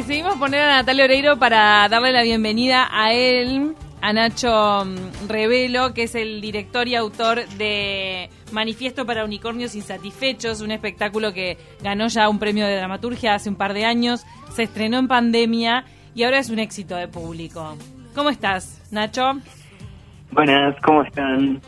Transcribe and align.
decidimos 0.00 0.36
poner 0.36 0.62
a 0.62 0.76
Natalia 0.76 1.04
Oreiro 1.04 1.38
para 1.38 1.86
darle 1.90 2.10
la 2.10 2.22
bienvenida 2.22 2.88
a 2.90 3.12
él, 3.12 3.74
a 4.00 4.14
Nacho 4.14 4.86
mm, 4.86 5.28
Revelo, 5.28 5.92
que 5.92 6.04
es 6.04 6.14
el 6.14 6.40
director 6.40 6.88
y 6.88 6.94
autor 6.94 7.46
de 7.58 8.30
Manifiesto 8.50 9.04
para 9.04 9.26
Unicornios 9.26 9.74
Insatisfechos, 9.74 10.62
un 10.62 10.70
espectáculo 10.70 11.34
que 11.34 11.58
ganó 11.82 12.06
ya 12.06 12.30
un 12.30 12.38
premio 12.38 12.66
de 12.66 12.76
dramaturgia 12.76 13.34
hace 13.34 13.50
un 13.50 13.56
par 13.56 13.74
de 13.74 13.84
años, 13.84 14.24
se 14.54 14.62
estrenó 14.62 14.96
en 14.96 15.06
pandemia 15.06 15.84
y 16.14 16.22
ahora 16.22 16.38
es 16.38 16.48
un 16.48 16.60
éxito 16.60 16.96
de 16.96 17.06
público. 17.06 17.76
¿Cómo 18.14 18.30
estás, 18.30 18.80
Nacho? 18.90 19.34
Buenas, 20.30 20.76
¿cómo 20.80 21.02
están? 21.02 21.60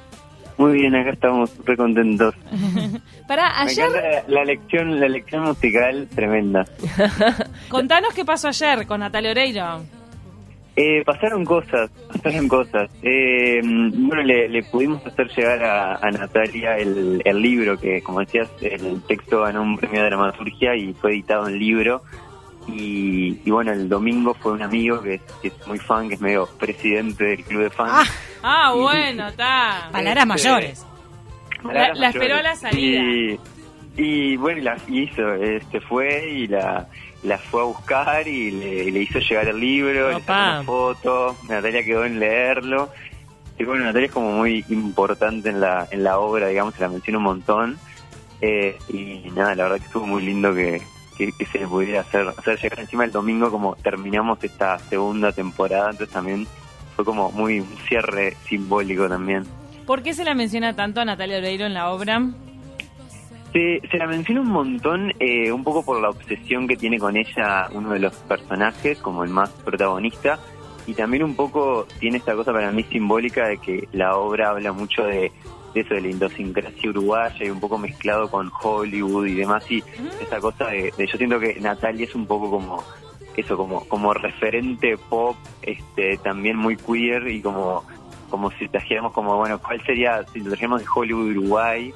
Muy 0.58 0.72
bien, 0.72 0.94
acá 0.94 1.10
estamos 1.10 1.50
re 1.64 1.76
contentos. 1.76 2.34
Para 3.28 3.60
ayer, 3.60 3.90
la, 3.90 4.24
la 4.28 4.44
lección, 4.44 5.00
la 5.00 5.08
lección 5.08 5.44
musical 5.44 6.08
tremenda. 6.14 6.66
contanos 7.68 8.14
qué 8.14 8.24
pasó 8.24 8.48
ayer 8.48 8.86
con 8.86 9.00
Natalia 9.00 9.30
Oreiro. 9.30 9.82
Eh, 10.74 11.02
pasaron 11.04 11.44
cosas, 11.44 11.90
pasaron 12.08 12.48
cosas. 12.48 12.90
Eh, 13.02 13.60
bueno, 13.62 14.22
le, 14.22 14.48
le 14.48 14.62
pudimos 14.62 15.04
hacer 15.06 15.28
llegar 15.28 15.62
a, 15.62 15.96
a 15.96 16.10
Natalia 16.10 16.78
el, 16.78 17.20
el 17.24 17.42
libro 17.42 17.78
que, 17.78 18.02
como 18.02 18.20
decías, 18.20 18.48
el 18.62 19.02
texto 19.02 19.42
ganó 19.42 19.62
un 19.62 19.76
premio 19.76 20.00
de 20.00 20.08
dramaturgia 20.08 20.74
y 20.74 20.94
fue 20.94 21.12
editado 21.12 21.46
en 21.46 21.58
libro. 21.58 22.02
Y, 22.68 23.40
y 23.44 23.50
bueno, 23.50 23.72
el 23.72 23.88
domingo 23.88 24.34
fue 24.34 24.52
un 24.52 24.62
amigo 24.62 25.02
que 25.02 25.14
es, 25.14 25.22
que 25.42 25.48
es 25.48 25.66
muy 25.66 25.78
fan, 25.78 26.08
que 26.08 26.14
es 26.14 26.20
medio 26.20 26.46
presidente 26.58 27.24
del 27.24 27.44
club 27.44 27.62
de 27.64 27.70
fans. 27.70 28.08
Ah, 28.42 28.72
bueno, 28.74 29.28
está. 29.28 29.88
Palabras 29.92 30.16
Este, 30.16 30.26
mayores. 30.26 30.86
Palabras 31.62 31.88
La- 31.98 32.00
la 32.00 32.08
esperó 32.10 32.36
a 32.36 32.42
la 32.42 32.56
salida. 32.56 33.00
Y, 33.02 33.40
y 33.96 34.36
bueno, 34.36 34.62
la 34.62 34.76
hizo, 34.88 35.34
este 35.34 35.80
fue 35.80 36.28
y 36.30 36.46
la, 36.46 36.88
la 37.24 37.38
fue 37.38 37.60
a 37.62 37.64
buscar 37.64 38.26
y 38.28 38.50
le, 38.52 38.90
le 38.90 39.00
hizo 39.02 39.18
llegar 39.18 39.48
el 39.48 39.58
libro, 39.60 40.08
le 40.10 40.20
sacó 40.20 40.32
una 40.32 40.62
foto, 40.62 41.36
Natalia 41.48 41.84
quedó 41.84 42.04
en 42.04 42.18
leerlo. 42.20 42.90
Y 43.58 43.64
bueno, 43.64 43.84
Natalia 43.84 44.06
es 44.06 44.12
como 44.12 44.32
muy 44.32 44.64
importante 44.70 45.50
en 45.50 45.60
la, 45.60 45.86
en 45.90 46.04
la 46.04 46.18
obra, 46.18 46.46
digamos, 46.48 46.74
se 46.74 46.80
la 46.82 46.88
menciona 46.88 47.18
un 47.18 47.24
montón. 47.24 47.78
Eh, 48.40 48.76
y 48.88 49.30
nada, 49.36 49.54
la 49.54 49.64
verdad 49.64 49.78
que 49.78 49.84
estuvo 49.86 50.06
muy 50.06 50.22
lindo 50.22 50.52
que, 50.54 50.80
que, 51.16 51.32
que 51.32 51.46
se 51.46 51.58
le 51.58 51.66
pudiera 51.66 52.00
hacer, 52.00 52.28
hacer 52.28 52.60
llegar 52.60 52.80
encima 52.80 53.04
el 53.04 53.12
domingo 53.12 53.50
como 53.50 53.76
terminamos 53.76 54.42
esta 54.42 54.78
segunda 54.78 55.32
temporada, 55.32 55.90
entonces 55.90 56.12
también 56.12 56.46
fue 56.96 57.04
como 57.04 57.30
muy 57.32 57.60
un 57.60 57.76
cierre 57.88 58.36
simbólico 58.48 59.08
también. 59.08 59.44
¿Por 59.86 60.02
qué 60.02 60.14
se 60.14 60.24
la 60.24 60.34
menciona 60.34 60.74
tanto 60.74 61.00
a 61.00 61.04
Natalia 61.04 61.38
Oreiro 61.38 61.66
en 61.66 61.74
la 61.74 61.90
obra? 61.90 62.22
Se, 63.52 63.80
se 63.90 63.98
la 63.98 64.06
menciona 64.06 64.40
un 64.40 64.50
montón, 64.50 65.12
eh, 65.18 65.52
un 65.52 65.62
poco 65.62 65.84
por 65.84 66.00
la 66.00 66.10
obsesión 66.10 66.66
que 66.66 66.76
tiene 66.76 66.98
con 66.98 67.16
ella 67.16 67.68
uno 67.72 67.90
de 67.90 67.98
los 67.98 68.14
personajes, 68.14 68.98
como 68.98 69.24
el 69.24 69.30
más 69.30 69.50
protagonista, 69.50 70.38
y 70.86 70.94
también 70.94 71.22
un 71.22 71.36
poco 71.36 71.86
tiene 72.00 72.18
esta 72.18 72.34
cosa 72.34 72.52
para 72.52 72.72
mí 72.72 72.82
simbólica 72.84 73.48
de 73.48 73.58
que 73.58 73.88
la 73.92 74.16
obra 74.16 74.50
habla 74.50 74.72
mucho 74.72 75.04
de, 75.04 75.30
de 75.74 75.80
eso, 75.80 75.94
de 75.94 76.00
la 76.02 76.08
idiosincrasia 76.08 76.90
uruguaya 76.90 77.44
y 77.44 77.50
un 77.50 77.60
poco 77.60 77.78
mezclado 77.78 78.30
con 78.30 78.50
Hollywood 78.62 79.26
y 79.26 79.34
demás, 79.34 79.64
y 79.70 79.82
esa 80.20 80.38
cosa 80.40 80.66
de, 80.66 80.92
de- 80.96 81.06
yo 81.06 81.16
siento 81.18 81.38
que 81.40 81.58
Natalia 81.60 82.04
es 82.04 82.14
un 82.14 82.26
poco 82.26 82.50
como 82.50 82.82
eso, 83.36 83.56
como, 83.56 83.86
como 83.88 84.12
referente 84.12 84.96
pop, 85.08 85.36
este, 85.62 86.18
también 86.18 86.56
muy 86.56 86.76
queer 86.76 87.28
y 87.28 87.40
como, 87.40 87.84
como 88.28 88.50
si 88.52 88.68
trajéramos 88.68 89.12
como, 89.12 89.36
bueno, 89.36 89.58
¿cuál 89.58 89.82
sería, 89.84 90.22
si 90.32 90.40
lo 90.40 90.50
trajéramos 90.50 90.80
de 90.80 90.86
Hollywood 90.94 91.30
Uruguay? 91.30 91.92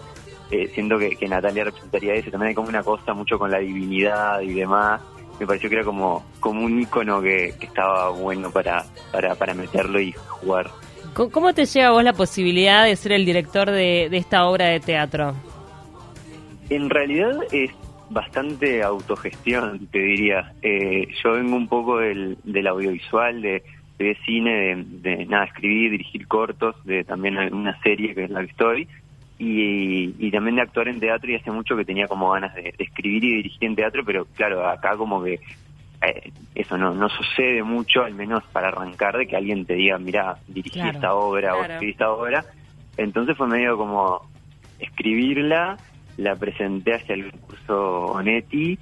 eh, 0.50 0.70
siento 0.74 0.96
que, 0.96 1.16
que 1.16 1.26
Natalia 1.28 1.64
representaría 1.64 2.14
eso. 2.14 2.30
También 2.30 2.50
hay 2.50 2.54
como 2.54 2.68
una 2.68 2.82
cosa 2.84 3.12
mucho 3.14 3.36
con 3.36 3.50
la 3.50 3.58
divinidad 3.58 4.40
y 4.42 4.54
demás. 4.54 5.00
Me 5.40 5.46
pareció 5.46 5.68
que 5.68 5.74
era 5.74 5.84
como, 5.84 6.24
como 6.38 6.64
un 6.64 6.80
icono 6.80 7.20
que, 7.20 7.52
que 7.58 7.66
estaba 7.66 8.10
bueno 8.10 8.50
para, 8.52 8.84
para, 9.10 9.34
para 9.34 9.54
meterlo 9.54 10.00
y 10.00 10.12
jugar. 10.12 10.70
¿Cómo- 11.16 11.30
¿Cómo 11.30 11.54
te 11.54 11.64
llega 11.64 11.88
a 11.88 11.92
vos 11.92 12.04
la 12.04 12.12
posibilidad 12.12 12.84
de 12.84 12.94
ser 12.94 13.12
el 13.12 13.24
director 13.24 13.70
de, 13.70 14.04
esta 14.12 14.44
obra 14.46 14.66
de 14.66 14.80
teatro? 14.80 15.34
En 16.68 16.90
realidad 16.90 17.38
es 17.52 17.70
bastante 18.10 18.82
autogestión, 18.82 19.86
te 19.86 19.98
diría. 19.98 20.52
Eh, 20.60 21.08
yo 21.24 21.32
vengo 21.32 21.56
un 21.56 21.68
poco 21.68 22.00
del, 22.00 22.36
del 22.44 22.66
audiovisual, 22.66 23.40
de, 23.40 23.62
cine, 24.26 24.76
de, 24.76 25.16
de, 25.16 25.24
nada, 25.24 25.46
escribir, 25.46 25.92
dirigir 25.92 26.28
cortos, 26.28 26.76
de 26.84 27.02
también 27.02 27.38
una 27.54 27.80
serie 27.80 28.14
que 28.14 28.24
es 28.24 28.30
la 28.30 28.40
que 28.40 28.50
estoy, 28.50 28.88
y, 29.38 30.14
y 30.18 30.30
también 30.30 30.56
de 30.56 30.62
actuar 30.62 30.88
en 30.88 31.00
teatro 31.00 31.30
y 31.30 31.36
hace 31.36 31.50
mucho 31.50 31.78
que 31.78 31.86
tenía 31.86 32.08
como 32.08 32.30
ganas 32.30 32.54
de 32.54 32.74
escribir 32.76 33.24
y 33.24 33.36
dirigir 33.36 33.64
en 33.64 33.74
teatro, 33.74 34.02
pero 34.04 34.26
claro, 34.36 34.68
acá 34.68 34.98
como 34.98 35.24
que 35.24 35.40
eh, 36.02 36.32
eso 36.54 36.76
no, 36.76 36.94
no 36.94 37.08
sucede 37.08 37.62
mucho, 37.62 38.02
al 38.02 38.14
menos 38.14 38.44
para 38.52 38.68
arrancar, 38.68 39.16
de 39.16 39.26
que 39.26 39.36
alguien 39.36 39.64
te 39.64 39.74
diga, 39.74 39.98
mira, 39.98 40.38
dirigí 40.48 40.80
Claro, 40.80 40.96
esta 40.96 41.14
obra 41.14 41.56
o 41.56 41.64
escribí 41.64 41.92
esta 41.92 42.10
obra. 42.10 42.44
Entonces 42.96 43.36
fue 43.36 43.46
medio 43.46 43.76
como 43.76 44.28
escribirla, 44.78 45.76
la 46.16 46.36
presenté 46.36 46.94
hacia 46.94 47.14
el 47.14 47.30
curso 47.32 48.06
Onetti 48.06 48.78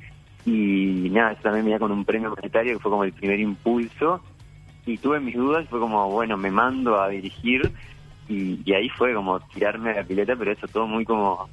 y 0.46 1.08
nada, 1.10 1.32
eso 1.32 1.42
también 1.42 1.64
venía 1.64 1.78
con 1.78 1.92
un 1.92 2.04
premio 2.04 2.30
monetario 2.30 2.74
que 2.74 2.78
fue 2.78 2.90
como 2.90 3.04
el 3.04 3.12
primer 3.12 3.40
impulso 3.40 4.22
y 4.86 4.98
tuve 4.98 5.18
mis 5.20 5.34
dudas, 5.34 5.66
fue 5.68 5.80
como, 5.80 6.10
bueno, 6.10 6.36
me 6.36 6.50
mando 6.50 7.00
a 7.00 7.08
dirigir 7.08 7.72
y, 8.28 8.60
y 8.64 8.74
ahí 8.74 8.88
fue 8.90 9.14
como 9.14 9.40
tirarme 9.40 9.90
a 9.90 9.96
la 9.96 10.04
pileta, 10.04 10.36
pero 10.36 10.52
eso 10.52 10.68
todo 10.68 10.86
muy 10.86 11.04
como, 11.04 11.48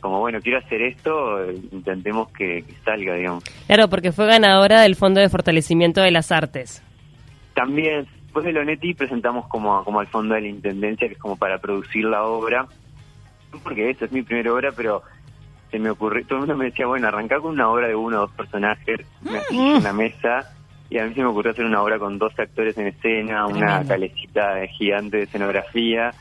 como 0.00 0.20
bueno, 0.20 0.40
quiero 0.40 0.58
hacer 0.58 0.82
esto, 0.82 1.50
intentemos 1.72 2.30
que, 2.32 2.62
que 2.62 2.74
salga, 2.84 3.14
digamos. 3.14 3.44
Claro, 3.66 3.88
porque 3.88 4.12
fue 4.12 4.26
ganadora 4.26 4.82
del 4.82 4.94
Fondo 4.94 5.20
de 5.20 5.28
Fortalecimiento 5.28 6.00
de 6.00 6.10
las 6.10 6.30
Artes. 6.32 6.82
También, 7.54 8.06
después 8.24 8.44
de 8.44 8.52
Lonetti 8.52 8.94
presentamos 8.94 9.48
como, 9.48 9.82
como 9.84 10.00
al 10.00 10.06
fondo 10.06 10.34
de 10.34 10.42
la 10.42 10.48
Intendencia, 10.48 11.08
que 11.08 11.14
es 11.14 11.20
como 11.20 11.36
para 11.36 11.58
producir 11.58 12.04
la 12.04 12.24
obra, 12.24 12.66
porque 13.62 13.90
esta 13.90 14.04
es 14.04 14.12
mi 14.12 14.22
primera 14.22 14.52
obra, 14.52 14.72
pero 14.76 15.02
se 15.70 15.78
me 15.78 15.90
ocurrió, 15.90 16.24
todo 16.24 16.34
el 16.34 16.40
mundo 16.40 16.56
me 16.56 16.66
decía, 16.66 16.86
bueno, 16.86 17.08
arrancá 17.08 17.40
con 17.40 17.52
una 17.52 17.68
obra 17.68 17.88
de 17.88 17.94
uno 17.94 18.18
o 18.18 18.20
dos 18.20 18.32
personajes, 18.32 19.00
una 19.24 19.40
silla, 19.42 19.78
una 19.78 19.92
mesa, 19.92 20.52
y 20.88 20.98
a 20.98 21.04
mí 21.04 21.14
se 21.14 21.20
me 21.20 21.26
ocurrió 21.26 21.52
hacer 21.52 21.64
una 21.64 21.82
obra 21.82 21.98
con 21.98 22.18
dos 22.18 22.38
actores 22.38 22.78
en 22.78 22.88
escena, 22.88 23.46
una 23.46 23.84
calecita 23.84 24.64
gigante 24.68 25.16
de 25.16 25.22
escenografía. 25.24 26.12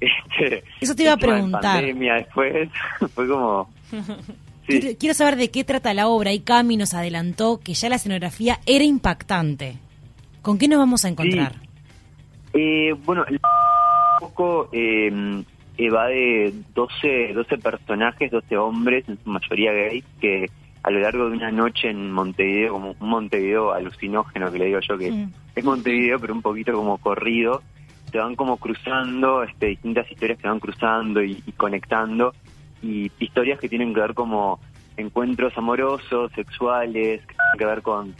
Este, 0.00 0.64
Eso 0.80 0.94
te 0.94 1.04
iba 1.04 1.12
a 1.12 1.16
preguntar. 1.16 1.62
pandemia 1.76 2.14
después, 2.14 2.68
fue 3.14 3.28
como... 3.28 3.68
Sí. 4.68 4.80
Quiero, 4.80 4.98
quiero 4.98 5.14
saber 5.14 5.36
de 5.36 5.48
qué 5.52 5.62
trata 5.62 5.94
la 5.94 6.08
obra 6.08 6.32
y 6.32 6.40
Cami 6.40 6.76
nos 6.76 6.92
adelantó 6.92 7.60
que 7.60 7.72
ya 7.74 7.88
la 7.88 7.94
escenografía 7.94 8.58
era 8.66 8.82
impactante. 8.82 9.76
¿Con 10.42 10.58
qué 10.58 10.66
nos 10.66 10.80
vamos 10.80 11.04
a 11.04 11.08
encontrar? 11.08 11.52
Eh, 12.52 12.92
bueno, 13.04 13.24
el 13.28 13.34
un 13.34 13.40
poco 14.20 14.68
eh, 14.72 15.44
eh, 15.78 15.88
va 15.90 16.08
de 16.08 16.52
12, 16.74 17.32
12 17.34 17.58
personajes, 17.58 18.28
12 18.32 18.56
hombres, 18.56 19.04
en 19.08 19.16
su 19.22 19.30
mayoría 19.30 19.70
gays, 19.72 20.04
que 20.20 20.50
a 20.82 20.90
lo 20.90 20.98
largo 20.98 21.30
de 21.30 21.36
una 21.36 21.52
noche 21.52 21.88
en 21.90 22.10
Montevideo, 22.10 22.72
como 22.72 22.96
un 22.98 23.08
Montevideo 23.08 23.72
alucinógeno 23.72 24.50
que 24.50 24.58
le 24.58 24.64
digo 24.66 24.80
yo, 24.80 24.98
que 24.98 25.12
Mm. 25.12 25.32
es 25.54 25.64
Montevideo, 25.64 26.18
pero 26.18 26.34
un 26.34 26.42
poquito 26.42 26.72
como 26.72 26.98
corrido, 26.98 27.62
se 28.10 28.18
van 28.18 28.36
como 28.36 28.56
cruzando, 28.56 29.42
este, 29.42 29.66
distintas 29.66 30.10
historias 30.10 30.38
que 30.38 30.48
van 30.48 30.60
cruzando 30.60 31.22
y, 31.22 31.40
conectando, 31.56 32.32
y 32.82 33.10
historias 33.18 33.58
que 33.58 33.68
tienen 33.68 33.92
que 33.94 34.00
ver 34.00 34.14
como 34.14 34.60
encuentros 34.96 35.56
amorosos, 35.56 36.32
sexuales, 36.32 37.20
que 37.26 37.34
tienen 37.34 37.58
que 37.58 37.66
ver 37.66 37.82
con 37.82 38.14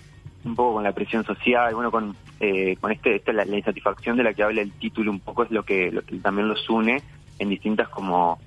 un 0.44 0.54
poco 0.54 0.74
con 0.74 0.84
la 0.84 0.92
presión 0.92 1.24
social, 1.24 1.74
bueno, 1.74 1.90
con, 1.90 2.14
eh, 2.40 2.76
con 2.80 2.92
este, 2.92 3.16
esta, 3.16 3.32
la, 3.32 3.44
la 3.44 3.56
insatisfacción 3.56 4.16
de 4.16 4.22
la 4.22 4.32
que 4.32 4.42
habla 4.42 4.60
el 4.60 4.72
título 4.72 5.10
un 5.10 5.20
poco 5.20 5.42
es 5.42 5.50
lo 5.50 5.64
que, 5.64 5.90
lo 5.90 6.02
que 6.02 6.16
también 6.18 6.48
los 6.48 6.68
une 6.68 7.02
en 7.38 7.48
distintas 7.48 7.88
como, 7.88 8.38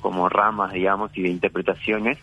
como 0.00 0.28
ramas, 0.28 0.72
digamos, 0.72 1.10
y 1.16 1.22
de 1.22 1.28
interpretaciones. 1.28 2.18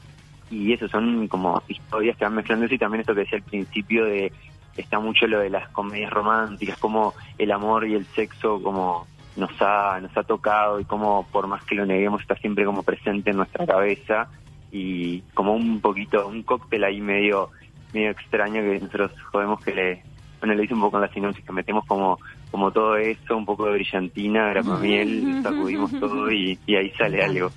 Y 0.51 0.73
eso 0.73 0.87
son 0.87 1.27
como 1.27 1.63
historias 1.67 2.17
que 2.17 2.25
van 2.25 2.35
mezclando 2.35 2.65
eso 2.65 2.75
y 2.75 2.77
también 2.77 3.01
esto 3.01 3.15
que 3.15 3.21
decía 3.21 3.39
al 3.39 3.43
principio 3.43 4.05
de 4.05 4.31
está 4.77 4.99
mucho 4.99 5.27
lo 5.27 5.39
de 5.39 5.49
las 5.49 5.69
comedias 5.69 6.11
románticas, 6.11 6.77
como 6.77 7.13
el 7.37 7.51
amor 7.51 7.87
y 7.87 7.95
el 7.95 8.05
sexo 8.07 8.61
como 8.61 9.07
nos 9.35 9.51
ha, 9.61 9.99
nos 9.99 10.15
ha 10.15 10.23
tocado 10.23 10.79
y 10.79 10.85
como 10.85 11.27
por 11.31 11.47
más 11.47 11.63
que 11.65 11.75
lo 11.75 11.85
neguemos 11.85 12.21
está 12.21 12.35
siempre 12.35 12.65
como 12.65 12.83
presente 12.83 13.31
en 13.31 13.37
nuestra 13.37 13.65
cabeza 13.65 14.27
y 14.71 15.21
como 15.33 15.53
un 15.53 15.81
poquito, 15.81 16.27
un 16.27 16.43
cóctel 16.43 16.83
ahí 16.83 16.99
medio, 16.99 17.49
medio 17.93 18.11
extraño 18.11 18.61
que 18.61 18.79
nosotros 18.79 19.11
jodemos 19.31 19.63
que 19.63 19.73
le, 19.73 20.03
bueno, 20.39 20.55
le 20.55 20.63
hice 20.63 20.73
un 20.73 20.81
poco 20.81 20.97
en 20.97 21.01
la 21.03 21.13
sinopsis, 21.13 21.45
que 21.45 21.53
metemos 21.53 21.85
como, 21.85 22.19
como 22.51 22.71
todo 22.71 22.97
eso, 22.97 23.37
un 23.37 23.45
poco 23.45 23.67
de 23.67 23.73
brillantina, 23.73 24.49
grapamiel, 24.49 25.41
sacudimos 25.43 25.91
todo 25.99 26.31
y, 26.31 26.57
y 26.65 26.75
ahí 26.75 26.89
sale 26.91 27.23
algo. 27.23 27.51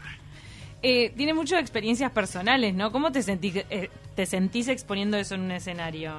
Eh, 0.82 1.12
tiene 1.16 1.32
muchas 1.32 1.60
experiencias 1.60 2.12
personales, 2.12 2.74
¿no? 2.74 2.92
¿Cómo 2.92 3.10
te, 3.10 3.22
sentí, 3.22 3.52
eh, 3.70 3.90
te 4.14 4.26
sentís 4.26 4.68
exponiendo 4.68 5.16
eso 5.16 5.34
en 5.34 5.40
un 5.40 5.50
escenario? 5.52 6.12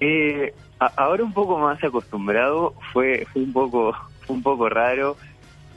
Eh, 0.00 0.54
a- 0.80 0.92
ahora 0.96 1.24
un 1.24 1.32
poco 1.32 1.58
más 1.58 1.82
acostumbrado, 1.82 2.74
fue, 2.92 3.26
fue 3.32 3.42
un 3.42 3.52
poco, 3.52 3.92
fue 4.26 4.36
un 4.36 4.42
poco 4.42 4.68
raro. 4.68 5.16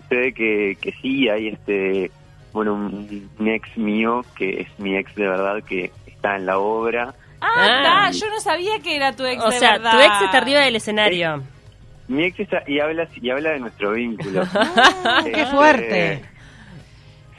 Sucede 0.04 0.34
que, 0.34 0.78
que 0.82 0.92
sí, 1.02 1.30
hay 1.30 1.48
este, 1.50 2.12
bueno, 2.54 2.74
un, 2.74 3.30
un 3.40 3.48
ex 3.48 3.78
mío, 3.78 4.26
que 4.36 4.62
es 4.62 4.80
mi 4.80 4.96
ex 4.98 5.14
de 5.16 5.28
verdad, 5.28 5.64
que 5.64 5.92
está 6.06 6.36
en 6.36 6.46
la 6.46 6.58
obra, 6.60 7.14
Ah, 7.44 7.48
Ah. 7.56 8.10
está, 8.12 8.26
yo 8.28 8.32
no 8.32 8.40
sabía 8.40 8.80
que 8.84 8.96
era 8.96 9.16
tu 9.16 9.26
ex 9.26 9.42
O 9.44 9.50
de 9.50 9.58
sea, 9.58 9.72
verdad. 9.72 9.92
tu 9.94 10.00
ex 10.00 10.22
está 10.22 10.38
arriba 10.38 10.60
del 10.60 10.76
escenario. 10.76 11.42
Mi 12.08 12.26
ex 12.26 12.40
está, 12.40 12.62
y 12.68 12.80
habla 12.80 13.08
y 13.20 13.30
habla 13.32 13.52
de 13.52 13.60
nuestro 13.62 13.94
vínculo. 13.94 14.44
¡Qué 15.24 15.46
fuerte! 15.48 16.24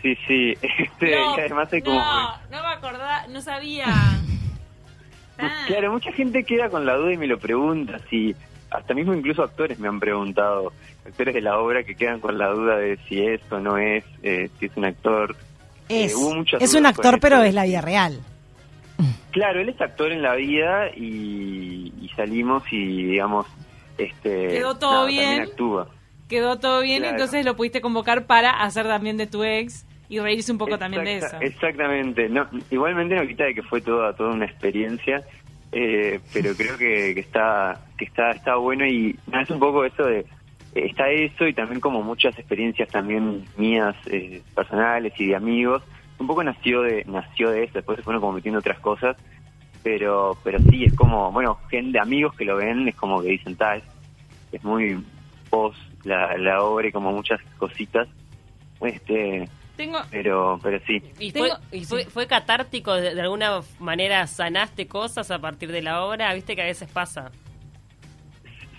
Sí, 0.02 0.16
sí. 0.26 0.54
Este, 0.62 1.14
No, 1.20 1.36
y 1.36 1.40
además 1.40 1.72
hay 1.72 1.82
como... 1.82 2.00
no, 2.00 2.28
no 2.50 2.62
me 2.62 2.68
acordaba, 2.74 3.26
no 3.28 3.40
sabía. 3.42 3.86
Ah. 5.42 5.64
Claro, 5.66 5.92
mucha 5.92 6.12
gente 6.12 6.44
queda 6.44 6.68
con 6.68 6.86
la 6.86 6.96
duda 6.96 7.12
y 7.12 7.16
me 7.16 7.26
lo 7.26 7.38
pregunta. 7.38 7.98
Si, 8.10 8.34
hasta 8.70 8.94
mismo 8.94 9.12
incluso 9.14 9.42
actores 9.42 9.78
me 9.78 9.88
han 9.88 10.00
preguntado, 10.00 10.72
actores 11.06 11.34
de 11.34 11.40
la 11.40 11.58
obra 11.58 11.82
que 11.82 11.94
quedan 11.94 12.20
con 12.20 12.38
la 12.38 12.48
duda 12.48 12.76
de 12.76 12.96
si 13.08 13.20
es 13.24 13.40
o 13.50 13.58
no 13.58 13.76
es, 13.78 14.04
eh, 14.22 14.48
si 14.58 14.66
es 14.66 14.76
un 14.76 14.84
actor. 14.84 15.36
Es, 15.88 16.12
Eh, 16.12 16.14
hubo 16.16 16.34
muchas 16.34 16.62
es 16.62 16.74
un 16.74 16.86
actor, 16.86 17.18
pero 17.20 17.42
es 17.42 17.54
la 17.54 17.64
vida 17.64 17.80
real. 17.80 18.20
Claro, 19.30 19.60
él 19.60 19.68
es 19.70 19.80
actor 19.80 20.12
en 20.12 20.22
la 20.22 20.34
vida 20.34 20.90
y, 20.94 21.92
y 22.00 22.08
salimos 22.14 22.62
y, 22.70 23.04
digamos, 23.04 23.46
este, 23.98 24.48
Quedó 24.48 24.76
todo 24.76 24.92
nada, 24.92 25.06
bien. 25.06 25.24
También 25.30 25.48
actúa. 25.50 25.88
Quedó 26.28 26.58
todo 26.58 26.80
bien, 26.82 27.00
Claro. 27.00 27.14
entonces 27.16 27.44
lo 27.44 27.56
pudiste 27.56 27.80
convocar 27.80 28.26
para 28.26 28.50
hacer 28.62 28.86
también 28.86 29.16
de 29.16 29.26
tu 29.26 29.42
ex 29.44 29.84
y 30.12 30.18
reírse 30.20 30.52
un 30.52 30.58
poco 30.58 30.76
también 30.78 31.04
de 31.04 31.16
eso. 31.16 31.26
Exacta- 31.26 31.46
Exactamente. 31.46 32.28
No, 32.28 32.46
igualmente 32.70 33.14
no 33.14 33.26
quita 33.26 33.44
de 33.44 33.54
que 33.54 33.62
fue 33.62 33.80
toda 33.80 34.12
toda 34.14 34.32
una 34.34 34.44
experiencia, 34.44 35.24
eh, 35.72 36.20
pero 36.34 36.54
creo 36.56 36.76
que, 36.76 37.14
que 37.14 37.20
está 37.20 37.80
que 37.96 38.04
está 38.04 38.32
está 38.32 38.56
bueno 38.56 38.86
y 38.86 39.18
es 39.32 39.50
un 39.50 39.58
poco 39.58 39.84
eso 39.86 40.04
de 40.04 40.18
eh, 40.20 40.26
está 40.74 41.08
eso 41.08 41.46
y 41.46 41.54
también 41.54 41.80
como 41.80 42.02
muchas 42.02 42.38
experiencias 42.38 42.88
también 42.90 43.46
mías 43.56 43.96
eh, 44.06 44.42
personales 44.54 45.12
y 45.18 45.28
de 45.28 45.36
amigos. 45.36 45.82
Un 46.18 46.26
poco 46.26 46.44
nació 46.44 46.82
de 46.82 47.04
nació 47.06 47.50
de 47.50 47.64
eso, 47.64 47.72
después 47.74 47.96
se 47.96 48.02
fueron 48.02 48.20
como 48.20 48.34
metiendo 48.34 48.58
otras 48.60 48.78
cosas, 48.80 49.16
pero 49.82 50.36
pero 50.44 50.58
sí 50.70 50.84
es 50.84 50.94
como 50.94 51.32
bueno 51.32 51.58
gente 51.70 51.98
amigos 51.98 52.34
que 52.36 52.44
lo 52.44 52.56
ven 52.56 52.86
es 52.86 52.94
como 52.96 53.22
que 53.22 53.28
dicen 53.30 53.56
tal 53.56 53.78
es, 53.78 53.84
es 54.52 54.62
muy 54.62 55.02
post 55.48 55.78
la, 56.04 56.36
la 56.36 56.62
obra 56.62 56.86
y 56.88 56.92
como 56.92 57.12
muchas 57.12 57.40
cositas. 57.58 58.08
Este, 58.80 59.48
Tengo, 59.82 59.98
pero 60.12 60.60
pero 60.62 60.78
sí 60.86 61.02
¿Y, 61.18 61.32
fue, 61.32 61.48
Tengo- 61.48 61.58
y 61.72 61.84
fue, 61.84 62.04
fue 62.04 62.26
catártico? 62.28 62.94
De, 62.94 63.14
de 63.16 63.20
alguna 63.20 63.60
manera 63.80 64.26
sanaste 64.28 64.86
cosas 64.86 65.30
a 65.32 65.40
partir 65.40 65.72
de 65.72 65.82
la 65.82 66.04
obra? 66.04 66.32
Viste 66.34 66.54
que 66.54 66.62
a 66.62 66.66
veces 66.66 66.88
pasa. 66.90 67.32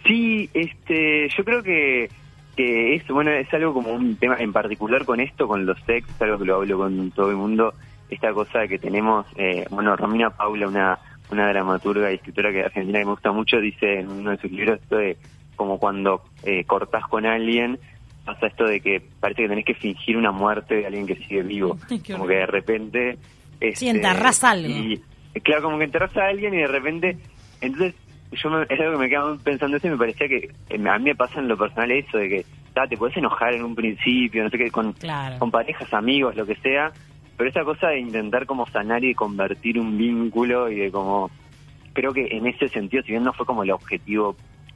Sí, 0.07 0.49
este, 0.53 1.27
yo 1.35 1.43
creo 1.43 1.61
que, 1.61 2.09
que 2.55 2.95
es, 2.95 3.07
bueno, 3.07 3.31
es 3.31 3.53
algo 3.53 3.73
como 3.73 3.91
un 3.91 4.15
tema 4.15 4.35
en 4.39 4.53
particular 4.53 5.03
con 5.05 5.19
esto, 5.19 5.47
con 5.47 5.65
los 5.65 5.77
sex, 5.85 6.07
es 6.09 6.21
algo 6.21 6.37
que 6.39 6.45
lo 6.45 6.55
hablo 6.55 6.77
con 6.77 7.11
todo 7.11 7.29
el 7.31 7.35
mundo, 7.37 7.73
esta 8.09 8.31
cosa 8.33 8.67
que 8.67 8.79
tenemos, 8.79 9.25
eh, 9.37 9.65
bueno, 9.71 9.95
Romina 9.95 10.29
Paula, 10.29 10.67
una, 10.67 10.99
una 11.31 11.47
dramaturga 11.49 12.11
y 12.11 12.15
escritora 12.15 12.51
que 12.51 12.63
argentina 12.63 12.99
que 12.99 13.05
me 13.05 13.11
gusta 13.11 13.31
mucho, 13.31 13.59
dice 13.59 13.99
en 13.99 14.09
uno 14.09 14.31
de 14.31 14.37
sus 14.37 14.51
libros 14.51 14.79
esto 14.81 14.97
de 14.97 15.17
como 15.55 15.79
cuando 15.79 16.23
eh, 16.43 16.63
cortás 16.65 17.07
con 17.07 17.25
alguien, 17.25 17.79
pasa 18.25 18.47
esto 18.47 18.65
de 18.65 18.79
que 18.79 19.01
parece 19.19 19.43
que 19.43 19.49
tenés 19.49 19.65
que 19.65 19.73
fingir 19.75 20.17
una 20.17 20.31
muerte 20.31 20.75
de 20.75 20.85
alguien 20.85 21.05
que 21.05 21.15
sigue 21.15 21.43
vivo, 21.43 21.77
como 22.11 22.27
que 22.27 22.35
de 22.35 22.45
repente... 22.45 23.17
Sí, 23.59 23.67
este, 23.87 23.89
enterrás 23.89 24.43
algo. 24.43 24.67
y- 24.67 25.01
claro, 25.41 25.63
como 25.63 25.77
que 25.77 25.85
enterrás 25.85 26.15
a 26.17 26.27
alguien 26.27 26.53
y 26.53 26.57
de 26.57 26.67
repente, 26.67 27.17
entonces 27.61 27.95
yo 28.31 28.49
me, 28.49 28.63
es 28.63 28.79
algo 28.79 28.93
que 28.93 28.97
me 28.97 29.09
quedaba 29.09 29.37
pensando 29.37 29.77
eso 29.77 29.87
y 29.87 29.91
me 29.91 29.97
parecía 29.97 30.27
que 30.27 30.49
eh, 30.69 30.89
a 30.89 30.97
mí 30.99 31.05
me 31.05 31.15
pasa 31.15 31.39
en 31.39 31.47
lo 31.47 31.57
personal 31.57 31.91
eso 31.91 32.17
de 32.17 32.29
que 32.29 32.45
te 32.89 32.97
puedes 32.97 33.15
enojar 33.17 33.53
en 33.53 33.63
un 33.63 33.75
principio, 33.75 34.43
no 34.43 34.49
sé 34.49 34.57
qué, 34.57 34.71
con, 34.71 34.93
Claro. 34.93 35.37
con 35.39 35.51
parejas, 35.51 35.93
amigos, 35.93 36.35
lo 36.35 36.45
que 36.45 36.55
sea, 36.55 36.91
pero 37.37 37.49
esa 37.49 37.63
cosa 37.63 37.89
de 37.89 37.99
intentar 37.99 38.45
como 38.45 38.65
sanar 38.67 39.03
y 39.03 39.13
convertir 39.13 39.79
un 39.79 39.97
vínculo 39.97 40.69
y 40.69 40.75
de 40.75 40.91
como, 40.91 41.29
creo 41.93 42.11
que 42.13 42.27
en 42.31 42.47
ese 42.47 42.69
sentido, 42.69 43.03
si 43.03 43.11
bien 43.11 43.23
no 43.23 43.31
fue 43.33 43.45
como 43.45 43.63
el 43.63 43.71
objetivo 43.71 44.35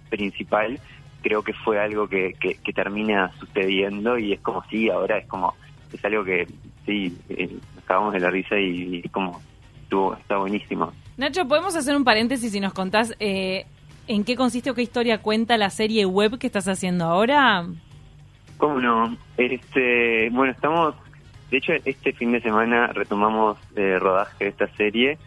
principal, 0.09 0.79
creo 1.21 1.43
que 1.43 1.53
fue 1.53 1.79
algo 1.79 2.07
que, 2.07 2.33
que, 2.39 2.55
que 2.55 2.73
termina 2.73 3.31
sucediendo 3.39 4.17
y 4.17 4.33
es 4.33 4.39
como 4.41 4.63
sí, 4.69 4.89
ahora 4.89 5.17
es 5.17 5.27
como, 5.27 5.53
es 5.91 6.03
algo 6.05 6.23
que 6.23 6.47
sí, 6.85 7.17
eh, 7.29 7.49
acabamos 7.79 8.13
de 8.13 8.19
la 8.19 8.29
risa 8.29 8.57
y, 8.59 9.01
y 9.03 9.09
como 9.09 9.41
estuvo, 9.83 10.15
está 10.15 10.37
buenísimo. 10.37 10.93
Nacho, 11.17 11.47
¿podemos 11.47 11.75
hacer 11.75 11.95
un 11.95 12.03
paréntesis 12.03 12.53
y 12.53 12.59
nos 12.59 12.73
contás 12.73 13.15
eh, 13.19 13.65
en 14.07 14.23
qué 14.23 14.35
consiste 14.35 14.69
o 14.69 14.75
qué 14.75 14.81
historia 14.83 15.19
cuenta 15.21 15.57
la 15.57 15.69
serie 15.69 16.05
web 16.05 16.37
que 16.37 16.47
estás 16.47 16.67
haciendo 16.67 17.05
ahora? 17.05 17.65
¿Cómo 18.57 18.79
no? 18.79 19.17
Este, 19.37 20.29
bueno, 20.31 20.51
estamos, 20.51 20.95
de 21.51 21.57
hecho, 21.57 21.73
este 21.85 22.13
fin 22.13 22.31
de 22.31 22.41
semana 22.41 22.87
retomamos 22.87 23.57
eh, 23.75 23.97
rodaje 23.99 24.45
de 24.45 24.49
esta 24.49 24.67
serie. 24.75 25.17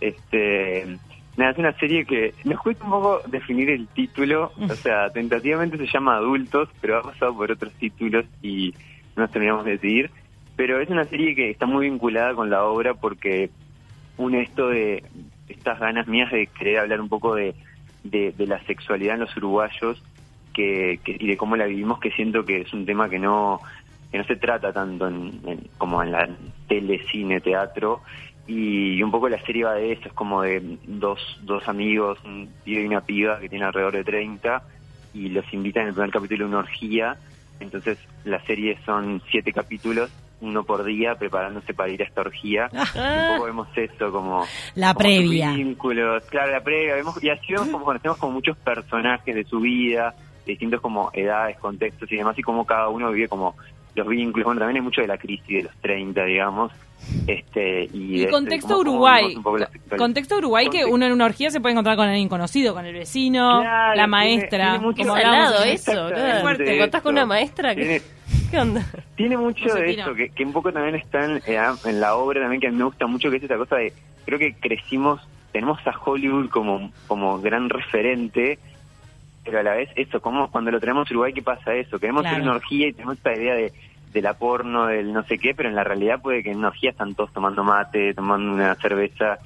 Este, 0.00 0.98
nada, 1.36 1.52
es 1.52 1.58
una 1.58 1.72
serie 1.78 2.04
que 2.04 2.34
nos 2.44 2.60
cuesta 2.60 2.84
un 2.84 2.90
poco 2.90 3.22
definir 3.26 3.70
el 3.70 3.88
título, 3.88 4.52
o 4.56 4.76
sea, 4.82 5.10
tentativamente 5.10 5.76
se 5.78 5.86
llama 5.86 6.16
Adultos, 6.16 6.68
pero 6.80 6.98
ha 6.98 7.02
pasado 7.02 7.34
por 7.36 7.50
otros 7.50 7.72
títulos 7.74 8.24
y 8.42 8.74
no 9.16 9.22
nos 9.22 9.32
terminamos 9.32 9.64
de 9.64 9.72
decidir. 9.72 10.10
Pero 10.56 10.80
es 10.80 10.88
una 10.88 11.06
serie 11.06 11.34
que 11.34 11.50
está 11.50 11.66
muy 11.66 11.88
vinculada 11.90 12.34
con 12.34 12.48
la 12.50 12.64
obra 12.64 12.94
porque 12.94 13.50
une 14.16 14.42
esto 14.42 14.68
de 14.68 15.02
estas 15.48 15.80
ganas 15.80 16.06
mías 16.06 16.30
de 16.30 16.46
querer 16.48 16.78
hablar 16.78 17.00
un 17.00 17.08
poco 17.08 17.34
de, 17.34 17.56
de, 18.04 18.32
de 18.32 18.46
la 18.46 18.62
sexualidad 18.64 19.14
en 19.14 19.22
los 19.22 19.36
uruguayos 19.36 20.00
que, 20.52 21.00
que- 21.04 21.16
y 21.18 21.26
de 21.26 21.36
cómo 21.36 21.56
la 21.56 21.66
vivimos, 21.66 21.98
que 21.98 22.12
siento 22.12 22.46
que 22.46 22.60
es 22.60 22.72
un 22.72 22.86
tema 22.86 23.08
que 23.10 23.18
no 23.18 23.60
que 24.12 24.18
no 24.18 24.24
se 24.24 24.36
trata 24.36 24.72
tanto 24.72 25.08
en, 25.08 25.40
en- 25.44 25.70
como 25.76 26.00
en 26.00 26.12
la 26.12 26.28
tele, 26.68 27.00
cine, 27.10 27.40
teatro, 27.40 28.02
y, 28.46 29.02
un 29.02 29.10
poco 29.10 29.28
la 29.28 29.40
serie 29.44 29.64
va 29.64 29.74
de 29.74 29.92
eso, 29.92 30.08
es 30.08 30.12
como 30.12 30.42
de 30.42 30.78
dos, 30.86 31.20
dos 31.42 31.66
amigos, 31.68 32.18
un 32.24 32.48
pibe 32.64 32.82
y 32.82 32.86
una 32.86 33.00
piba 33.00 33.40
que 33.40 33.48
tienen 33.48 33.66
alrededor 33.66 33.94
de 33.94 34.04
30, 34.04 34.62
y 35.14 35.28
los 35.28 35.44
invitan 35.52 35.82
en 35.82 35.88
el 35.88 35.94
primer 35.94 36.10
capítulo 36.10 36.44
a 36.44 36.48
una 36.48 36.58
orgía, 36.58 37.16
entonces 37.60 37.98
la 38.24 38.44
serie 38.44 38.78
son 38.84 39.22
siete 39.30 39.52
capítulos, 39.52 40.10
uno 40.40 40.64
por 40.64 40.84
día, 40.84 41.14
preparándose 41.14 41.72
para 41.72 41.88
ir 41.90 42.02
a 42.02 42.04
esta 42.04 42.20
orgía, 42.20 42.68
un 42.72 43.34
poco 43.34 43.44
vemos 43.46 43.68
eso 43.76 44.12
como 44.12 44.44
La 44.74 44.92
como 44.92 44.98
previa. 44.98 45.52
vínculos, 45.52 46.24
claro, 46.24 46.52
la 46.52 46.62
previa, 46.62 46.94
vemos, 46.96 47.22
y 47.22 47.30
así 47.30 47.52
vemos 47.52 47.68
como 47.68 47.84
conocemos 47.84 48.18
como 48.18 48.32
muchos 48.32 48.56
personajes 48.58 49.34
de 49.34 49.44
su 49.44 49.60
vida, 49.60 50.14
de 50.44 50.52
distintos 50.52 50.80
como 50.80 51.10
edades, 51.14 51.58
contextos 51.58 52.10
y 52.12 52.16
demás, 52.16 52.38
y 52.38 52.42
como 52.42 52.66
cada 52.66 52.88
uno 52.88 53.10
vive 53.10 53.28
como 53.28 53.56
los 53.94 54.08
vínculos, 54.08 54.44
bueno, 54.46 54.60
también 54.60 54.76
hay 54.76 54.82
mucho 54.82 55.00
de 55.00 55.06
la 55.08 55.18
crisis 55.18 55.46
de 55.46 55.62
los 55.64 55.76
30, 55.76 56.24
digamos, 56.24 56.72
este, 57.26 57.84
y, 57.92 58.16
Y 58.16 58.20
de- 58.20 58.28
contexto 58.30 58.68
cómo 58.76 58.80
Uruguay. 58.80 59.36
Contexto 59.96 60.38
Uruguay 60.38 60.68
que 60.70 60.84
uno 60.84 61.06
en 61.06 61.12
una 61.12 61.26
orgía 61.26 61.50
se 61.50 61.60
puede 61.60 61.72
encontrar 61.72 61.96
con 61.96 62.08
alguien 62.08 62.28
conocido, 62.28 62.74
con 62.74 62.84
el 62.86 62.94
vecino, 62.94 63.60
Claro, 63.60 63.88
la 63.88 63.92
tiene- 63.94 64.06
maestra. 64.08 64.70
tiene 64.70 64.78
mucho- 64.86 65.02
Qué 65.04 65.10
hablábamos 65.10 65.50
salado 65.50 65.64
eso, 65.64 66.40
fuerte. 66.42 66.64
¿Te 66.64 66.78
contás 66.78 67.02
con 67.02 67.12
una 67.12 67.26
maestra? 67.26 67.74
¿Qué, 67.74 67.82
Tiene- 67.82 68.02
¿Qué 68.50 68.58
onda? 68.58 68.86
Tiene 69.16 69.36
mucho 69.36 69.74
de 69.74 69.90
eso, 69.90 70.14
que, 70.14 70.30
que 70.30 70.44
un 70.44 70.52
poco 70.52 70.72
también 70.72 70.94
está 70.94 71.24
en, 71.24 71.36
eh, 71.46 71.58
en 71.84 72.00
la 72.00 72.14
obra 72.16 72.40
también 72.40 72.60
que 72.60 72.68
a 72.68 72.70
mí 72.70 72.76
me 72.78 72.84
gusta 72.84 73.06
mucho, 73.06 73.30
que 73.30 73.36
es 73.36 73.42
esa 73.42 73.56
cosa 73.56 73.76
de, 73.76 73.92
creo 74.24 74.38
que 74.38 74.54
crecimos, 74.54 75.20
tenemos 75.52 75.78
a 75.86 75.92
Hollywood 76.04 76.48
como, 76.50 76.90
como 77.06 77.40
gran 77.40 77.68
referente, 77.68 78.58
pero 79.44 79.58
a 79.58 79.62
la 79.62 79.74
vez 79.74 79.90
eso, 79.96 80.20
como 80.22 80.50
cuando 80.50 80.70
lo 80.70 80.80
tenemos 80.80 81.06
a 81.08 81.12
Uruguay, 81.12 81.32
¿qué 81.34 81.42
pasa 81.42 81.74
eso? 81.74 81.98
Queremos 81.98 82.22
Claro. 82.22 82.36
hacer 82.36 82.48
una 82.48 82.56
orgía 82.56 82.88
y 82.88 82.92
tenemos 82.92 83.16
esta 83.18 83.34
idea 83.34 83.54
de, 83.54 83.72
de 84.14 84.22
la 84.22 84.32
porno, 84.34 84.86
del 84.86 85.12
no 85.12 85.24
sé 85.24 85.38
qué, 85.38 85.54
pero 85.54 85.68
en 85.68 85.74
la 85.74 85.82
realidad 85.84 86.22
puede 86.22 86.42
que 86.42 86.52
en 86.52 86.58
una 86.58 86.68
orgía 86.68 86.90
están 86.90 87.14
todos 87.14 87.32
tomando 87.32 87.62
mate, 87.64 88.14
tomando 88.14 88.50
una 88.54 88.74
cerveza. 88.76 89.38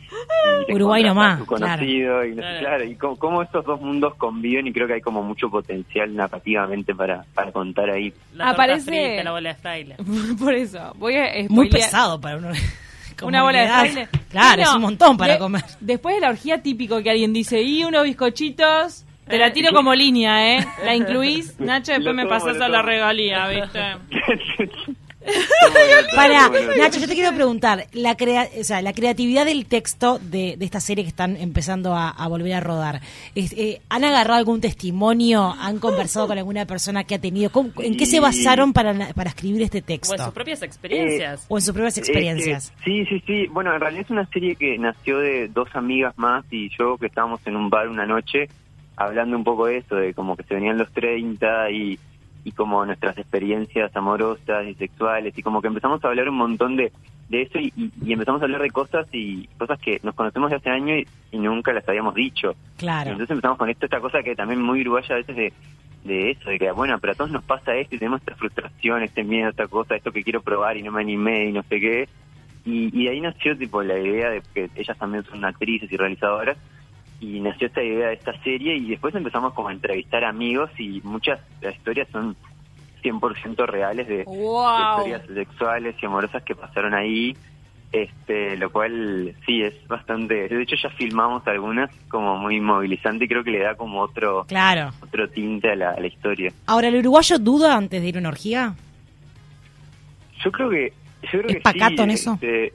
y 0.68 0.74
Uruguay 0.74 1.02
nomás, 1.02 1.42
conocido, 1.44 2.24
y 2.24 2.30
no 2.34 2.36
sé, 2.36 2.40
Claro. 2.42 2.60
claro, 2.60 2.84
y 2.84 2.94
cómo, 2.96 3.16
cómo 3.16 3.42
estos 3.42 3.64
dos 3.64 3.80
mundos 3.80 4.14
conviven 4.16 4.66
y 4.66 4.72
creo 4.72 4.86
que 4.86 4.92
hay 4.94 5.00
como 5.00 5.22
mucho 5.22 5.48
potencial 5.50 6.14
narrativamente 6.14 6.94
para, 6.94 7.24
para 7.34 7.50
contar 7.50 7.88
ahí. 7.90 8.12
La 8.34 8.50
Aparece- 8.54 8.84
frita, 8.90 9.24
la 9.24 9.32
bola 9.32 9.54
de. 9.54 9.96
Por 10.38 10.54
eso, 10.54 10.92
voy 10.98 11.16
a 11.16 11.30
Muy 11.48 11.68
pesado 11.70 12.20
para 12.20 12.36
uno. 12.36 12.50
Una 13.22 13.42
bola 13.42 13.58
de 13.58 13.64
edad. 13.64 13.80
fraile. 13.80 14.08
Claro, 14.30 14.62
No, 14.62 14.68
es 14.68 14.74
un 14.76 14.82
montón 14.82 15.16
para 15.16 15.32
de- 15.32 15.38
comer. 15.40 15.64
Después 15.80 16.14
de 16.14 16.20
la 16.20 16.28
orgía 16.28 16.62
típico 16.62 17.02
que 17.02 17.10
alguien 17.10 17.32
dice, 17.32 17.60
y 17.62 17.82
unos 17.84 18.04
bizcochitos, 18.04 19.04
te 19.28 19.36
Eh, 19.36 19.38
la 19.38 19.52
tiro 19.52 19.72
como 19.72 19.94
línea, 19.94 20.56
¿eh? 20.56 20.66
La 20.84 20.94
incluís, 20.94 21.54
Nacho, 21.60 21.92
después 21.92 22.14
me 22.14 22.26
pasas 22.26 22.60
a 22.60 22.68
la 22.68 22.82
regalía, 22.82 23.46
¿viste? 23.48 23.80
Para, 26.14 26.48
Nacho, 26.78 27.00
yo 27.00 27.06
te 27.08 27.14
quiero 27.14 27.34
preguntar, 27.34 27.86
la 27.92 28.16
crea 28.16 28.48
o 28.58 28.64
sea, 28.64 28.80
la 28.80 28.94
creatividad 28.94 29.44
del 29.44 29.66
texto 29.66 30.18
de, 30.18 30.56
de 30.56 30.64
esta 30.64 30.80
serie 30.80 31.04
que 31.04 31.08
están 31.10 31.36
empezando 31.36 31.94
a, 31.94 32.08
a 32.08 32.28
volver 32.28 32.54
a 32.54 32.60
rodar, 32.60 33.00
es- 33.34 33.52
eh, 33.52 33.80
¿han 33.90 34.04
agarrado 34.04 34.38
algún 34.38 34.60
testimonio? 34.62 35.54
¿Han 35.60 35.80
conversado 35.80 36.28
con 36.28 36.38
alguna 36.38 36.64
persona 36.64 37.04
que 37.04 37.16
ha 37.16 37.18
tenido? 37.18 37.50
¿Cómo- 37.50 37.72
¿En 37.82 37.96
qué 37.96 38.06
se 38.06 38.20
basaron 38.20 38.72
para, 38.72 38.94
para 39.12 39.28
escribir 39.30 39.60
este 39.62 39.78
O 39.78 39.80
en 39.80 39.84
texto? 39.86 40.24
sus 40.24 40.32
propias 40.32 40.62
experiencias. 40.62 41.44
O 41.48 41.58
en 41.58 41.62
sus 41.62 41.74
propias 41.74 41.98
Eh, 41.98 42.00
experiencias. 42.00 42.72
sí, 42.84 43.04
sí, 43.06 43.22
sí. 43.26 43.46
Bueno, 43.48 43.74
en 43.74 43.80
realidad 43.80 44.04
es 44.06 44.10
una 44.10 44.26
serie 44.28 44.56
que 44.56 44.78
nació 44.78 45.18
de 45.18 45.48
dos 45.48 45.68
amigas 45.74 46.14
más 46.16 46.44
y 46.50 46.70
yo 46.78 46.96
que 46.96 47.06
estábamos 47.06 47.40
en 47.44 47.54
un 47.56 47.68
bar 47.68 47.88
una 47.88 48.06
noche 48.06 48.48
hablando 48.98 49.36
un 49.36 49.44
poco 49.44 49.66
de 49.66 49.78
eso, 49.78 49.96
de 49.96 50.12
como 50.14 50.36
que 50.36 50.42
se 50.42 50.54
venían 50.54 50.78
los 50.78 50.90
30 50.92 51.70
y, 51.70 51.98
y 52.44 52.52
como 52.52 52.84
nuestras 52.84 53.16
experiencias 53.18 53.94
amorosas 53.96 54.66
y 54.66 54.74
sexuales 54.74 55.36
y 55.36 55.42
como 55.42 55.60
que 55.62 55.68
empezamos 55.68 56.04
a 56.04 56.08
hablar 56.08 56.28
un 56.28 56.36
montón 56.36 56.76
de, 56.76 56.92
de 57.28 57.42
eso 57.42 57.58
y, 57.58 57.72
y- 57.76 57.92
y 58.04 58.12
empezamos 58.12 58.40
a 58.42 58.44
hablar 58.46 58.62
de 58.62 58.70
cosas 58.70 59.06
y 59.12 59.46
cosas 59.58 59.78
que 59.80 60.00
nos 60.02 60.14
conocemos 60.14 60.50
de 60.50 60.56
hace 60.56 60.70
años 60.70 60.98
y, 60.98 61.36
y 61.36 61.38
nunca 61.38 61.72
las 61.72 61.88
habíamos 61.88 62.14
dicho. 62.14 62.54
Claro. 62.76 63.10
Entonces 63.10 63.30
empezamos 63.34 63.58
con 63.58 63.68
esto, 63.70 63.86
esta 63.86 64.00
cosa 64.00 64.22
que 64.22 64.34
también 64.34 64.60
muy 64.62 64.80
uruguaya 64.80 65.14
a 65.14 65.18
veces 65.18 65.36
de, 65.36 65.52
de 66.04 66.30
eso, 66.30 66.48
de 66.50 66.58
que 66.58 66.70
bueno, 66.72 66.98
pero 67.00 67.12
a 67.12 67.16
todos 67.16 67.30
nos 67.30 67.44
pasa 67.44 67.74
esto 67.76 67.94
y 67.94 67.98
tenemos 67.98 68.20
esta 68.20 68.34
frustración, 68.34 69.02
este 69.02 69.24
miedo, 69.24 69.50
esta 69.50 69.66
cosa, 69.66 69.94
esto 69.96 70.10
que 70.12 70.22
quiero 70.24 70.40
probar 70.42 70.76
y 70.76 70.82
no 70.82 70.90
me 70.92 71.02
animé 71.02 71.46
y 71.46 71.52
no 71.52 71.62
sé 71.64 71.80
qué. 71.80 72.08
Y, 72.64 72.90
y 72.98 73.04
de 73.04 73.10
ahí 73.10 73.20
nació 73.20 73.56
tipo 73.56 73.82
la 73.82 73.98
idea 73.98 74.30
de 74.30 74.42
que 74.54 74.68
ellas 74.74 74.96
también 74.98 75.24
son 75.24 75.44
actrices 75.44 75.90
y 75.90 75.96
realizadoras 75.96 76.56
y 77.20 77.40
nació 77.40 77.66
esta 77.66 77.82
idea 77.82 78.08
de 78.08 78.14
esta 78.14 78.32
serie 78.42 78.76
y 78.76 78.90
después 78.90 79.14
empezamos 79.14 79.52
como 79.54 79.68
a 79.68 79.72
entrevistar 79.72 80.24
amigos 80.24 80.70
y 80.78 81.00
muchas 81.02 81.40
de 81.60 81.66
las 81.68 81.76
historias 81.76 82.08
son 82.12 82.36
100% 83.02 83.66
reales 83.66 84.06
de, 84.08 84.20
historias 84.20 85.22
sexuales 85.32 85.94
y 86.00 86.06
amorosas 86.06 86.42
que 86.42 86.54
pasaron 86.54 86.94
ahí, 86.94 87.36
este, 87.92 88.56
lo 88.56 88.70
cual 88.70 89.34
sí 89.46 89.62
es 89.62 89.74
bastante, 89.88 90.48
de 90.48 90.62
hecho 90.62 90.76
ya 90.80 90.90
filmamos 90.90 91.46
algunas 91.46 91.90
como 92.08 92.36
muy 92.36 92.60
movilizante 92.60 93.24
y 93.24 93.28
creo 93.28 93.42
que 93.44 93.50
le 93.50 93.60
da 93.60 93.74
como 93.76 94.00
otro 94.00 94.44
Claro. 94.46 94.90
otro 95.02 95.28
tinte 95.28 95.72
a 95.72 95.76
la, 95.76 95.90
a 95.92 96.00
la 96.00 96.06
historia. 96.06 96.52
Ahora, 96.66 96.88
¿el 96.88 96.96
uruguayo 96.96 97.38
duda 97.38 97.76
antes 97.76 98.00
de 98.02 98.08
ir 98.08 98.16
a 98.16 98.20
una 98.20 98.28
orgía? 98.28 98.74
Yo 100.44 100.52
creo 100.52 100.70
que 100.70 100.92
yo 101.24 101.30
creo 101.30 101.46
¿Es 101.48 101.54
que 101.56 101.60
pacato 101.62 101.96
sí, 101.96 102.02
en 102.02 102.10
eso? 102.10 102.32
este, 102.34 102.72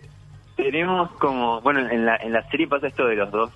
tenemos 0.56 1.12
como 1.14 1.62
bueno 1.62 1.80
en 1.90 2.06
la 2.06 2.18
en 2.18 2.34
la 2.34 2.48
serie 2.50 2.68
pasa 2.68 2.88
esto 2.88 3.06
de 3.06 3.16
los 3.16 3.32
dos 3.32 3.52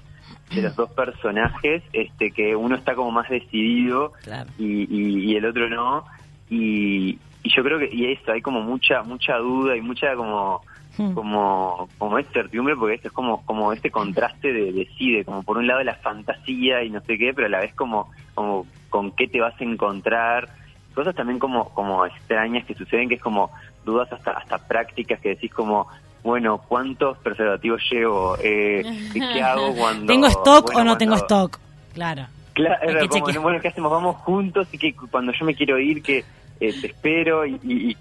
de 0.54 0.62
los 0.62 0.76
dos 0.76 0.90
personajes 0.92 1.84
este 1.94 2.32
que 2.32 2.56
uno 2.56 2.76
está 2.76 2.96
como 2.96 3.12
más 3.12 3.30
decidido 3.30 4.14
Claro. 4.24 4.50
y, 4.58 4.84
y, 4.90 5.32
y 5.32 5.36
el 5.36 5.46
otro 5.46 5.70
no 5.70 6.06
y, 6.50 7.18
y 7.44 7.50
yo 7.56 7.64
creo 7.64 7.80
que 7.80 7.90
y 7.92 8.12
eso 8.12 8.32
hay 8.32 8.42
como 8.42 8.62
mucha 8.62 9.04
mucha 9.04 9.38
duda 9.38 9.76
y 9.76 9.82
mucha 9.82 10.16
como 10.16 10.62
Hmm. 10.98 11.14
como 11.14 11.90
como 12.00 12.18
incertidumbre 12.18 12.76
porque 12.76 12.96
esto 12.96 13.10
es 13.10 13.14
como 13.14 13.46
como 13.46 13.72
este 13.72 13.92
contraste 13.92 14.52
de 14.52 14.72
decide 14.72 15.24
como 15.26 15.44
por 15.44 15.58
un 15.60 15.68
lado 15.68 15.84
la 15.84 15.94
fantasía 15.94 16.82
y 16.82 16.90
no 16.90 17.02
sé 17.02 17.20
qué 17.20 17.36
pero 17.36 17.46
a 17.46 17.50
la 17.52 17.60
vez 17.60 17.72
como 17.76 18.10
como 18.34 18.66
con 18.90 19.12
qué 19.12 19.28
te 19.28 19.40
vas 19.40 19.54
a 19.62 19.64
encontrar 19.64 20.50
cosas 20.96 21.14
también 21.14 21.38
como 21.38 21.70
como 21.76 22.04
extrañas 22.04 22.66
que 22.66 22.74
suceden 22.74 23.10
que 23.10 23.16
es 23.16 23.22
como 23.22 23.52
dudas 23.86 24.12
hasta 24.12 24.32
hasta 24.32 24.58
prácticas 24.68 25.20
que 25.20 25.30
decís 25.30 25.54
como 25.54 25.88
bueno 26.28 26.58
cuántos 26.68 27.18
preservativos 27.20 27.82
llevo 27.90 28.38
eh, 28.44 28.84
qué 29.14 29.42
hago 29.42 29.74
cuando 29.78 30.08
¿Tengo 30.08 30.28
stock 30.28 30.66
bueno, 30.66 30.82
o 30.82 30.84
no 30.84 30.98
tengo 30.98 31.16
stock? 31.16 31.58
Claro. 31.94 32.28
Claro, 32.54 33.00
que 33.00 33.08
como, 33.08 33.42
bueno, 33.42 33.62
¿qué 33.62 33.70
hacemos? 33.70 33.92
Vamos 33.92 34.18
juntos 34.18 34.68
y 34.72 34.78
que 34.78 34.94
cuando 34.94 35.32
yo 35.32 35.46
me 35.46 35.56
quiero 35.56 35.80
ir, 35.80 36.02
que 36.02 36.26
eh, 36.60 36.74
te 36.82 36.88
espero 36.88 37.46
y, 37.46 37.60
y, 37.64 37.92
y 37.92 37.98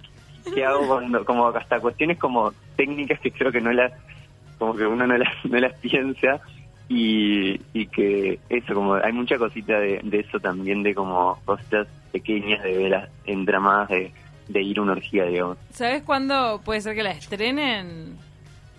qué 0.54 0.64
hago 0.64 0.86
cuando, 0.86 1.24
como 1.24 1.48
hasta 1.48 1.78
cuestiones 1.78 2.18
como 2.18 2.52
técnicas 2.74 3.20
que 3.20 3.30
creo 3.30 3.52
que 3.52 3.60
no 3.60 3.70
las, 3.70 3.92
como 4.58 4.74
que 4.74 4.86
uno 4.86 5.06
no 5.06 5.16
las, 5.16 5.32
no 5.44 5.58
las 5.58 5.74
piensa 5.74 6.40
y, 6.88 7.60
y 7.74 7.86
que 7.86 8.40
eso, 8.48 8.74
como 8.74 8.94
hay 8.94 9.12
mucha 9.12 9.38
cosita 9.38 9.78
de, 9.78 10.00
de 10.02 10.20
eso 10.20 10.40
también, 10.40 10.82
de 10.82 10.94
como 10.94 11.38
cosas 11.44 11.86
pequeñas 12.10 12.62
de 12.64 12.76
veras 12.76 13.08
entramadas 13.24 13.90
de, 13.90 14.12
de 14.48 14.62
ir 14.62 14.78
a 14.78 14.82
una 14.82 14.92
orgía, 14.92 15.24
digamos. 15.24 15.58
¿Sabes 15.70 16.02
cuándo 16.02 16.60
puede 16.64 16.80
ser 16.80 16.94
que 16.94 17.02
la 17.02 17.10
estrenen? 17.12 18.16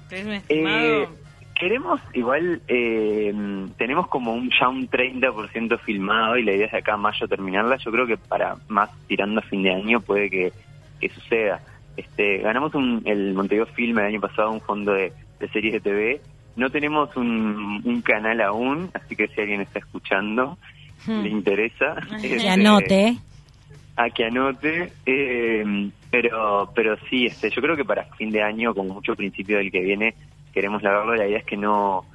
¿Tenés 0.10 0.26
un 0.26 0.32
Eh, 0.34 0.38
estimado? 0.38 1.16
queremos, 1.60 2.00
igual, 2.14 2.62
eh, 2.68 3.34
tenemos 3.78 4.08
como 4.08 4.34
un 4.34 4.50
ya 4.60 4.70
un 4.70 4.88
30% 4.90 5.78
filmado 5.80 6.38
y 6.38 6.44
la 6.44 6.54
idea 6.54 6.68
es 6.68 6.72
de 6.72 6.78
acá 6.78 6.94
a 6.94 6.98
mayo 6.98 7.28
terminarla. 7.28 7.78
Yo 7.78 7.92
creo 7.92 8.06
que 8.08 8.18
para 8.18 8.56
más 8.68 8.90
tirando 9.08 9.40
a 9.40 9.44
fin 9.44 9.64
de 9.64 9.72
año 9.74 10.00
puede 10.02 10.30
que, 10.30 10.54
que 11.00 11.10
suceda. 11.10 11.60
Este, 11.98 12.38
ganamos 12.40 12.76
un, 12.76 13.02
el 13.06 13.34
Montevideo 13.34 13.66
Film 13.68 13.98
el 14.00 14.06
año 14.06 14.22
pasado, 14.22 14.52
un 14.52 14.62
fondo 14.62 14.94
de, 14.94 15.12
de 15.40 15.50
series 15.50 15.74
de 15.74 15.80
TV. 15.80 16.22
No 16.56 16.70
tenemos 16.70 17.16
un, 17.18 17.82
un 17.84 18.02
canal 18.02 18.40
aún, 18.42 18.90
así 18.94 19.16
que 19.16 19.28
si 19.28 19.42
alguien 19.42 19.62
está 19.62 19.80
escuchando, 19.80 20.58
Hmm. 21.06 21.22
le 21.22 21.30
interesa. 21.30 21.96
Que 22.22 22.36
este, 22.38 22.50
anote. 22.50 23.18
A 23.98 24.10
que 24.12 24.26
anote, 24.26 24.94
eh, 25.06 25.90
pero 26.12 26.72
pero 26.74 26.96
sí, 27.10 27.26
este, 27.26 27.50
yo 27.50 27.62
creo 27.62 27.76
que 27.76 27.84
para 27.84 28.06
fin 28.16 28.30
de 28.30 28.44
año, 28.44 28.74
como 28.74 28.94
mucho 28.94 29.16
principio 29.16 29.58
del 29.58 29.72
que 29.72 29.82
viene, 29.82 30.14
queremos 30.54 30.84
largarlo. 30.84 31.16
La 31.16 31.28
idea 31.28 31.40
es 31.40 31.46
que 31.46 31.58
no 31.58 32.06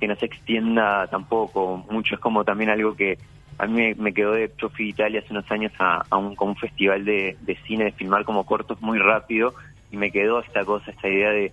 que 0.00 0.08
no 0.08 0.16
se 0.16 0.26
extienda 0.26 1.06
tampoco 1.08 1.84
mucho. 1.90 2.14
Es 2.14 2.20
como 2.20 2.44
también 2.44 2.70
algo 2.70 2.94
que 2.94 3.18
a 3.58 3.66
mí 3.66 3.94
me, 3.94 4.14
quedó 4.14 4.32
de 4.32 4.50
yo 4.60 4.68
fui 4.70 4.86
a 4.86 4.90
Italia 4.90 5.20
hace 5.20 5.32
unos 5.32 5.50
años 5.50 5.72
a, 5.78 6.04
a 6.08 6.16
un, 6.16 6.34
como 6.34 6.52
un 6.52 6.56
festival 6.56 7.04
de, 7.04 7.36
de 7.40 7.56
cine, 7.66 7.84
de 7.84 7.92
filmar 7.92 8.24
como 8.24 8.44
cortos 8.44 8.80
muy 8.80 8.98
rápido 8.98 9.54
y 9.90 9.96
me 9.96 10.10
quedó 10.10 10.40
esta 10.40 10.64
cosa, 10.64 10.90
esta 10.90 11.08
idea 11.08 11.30
de, 11.30 11.52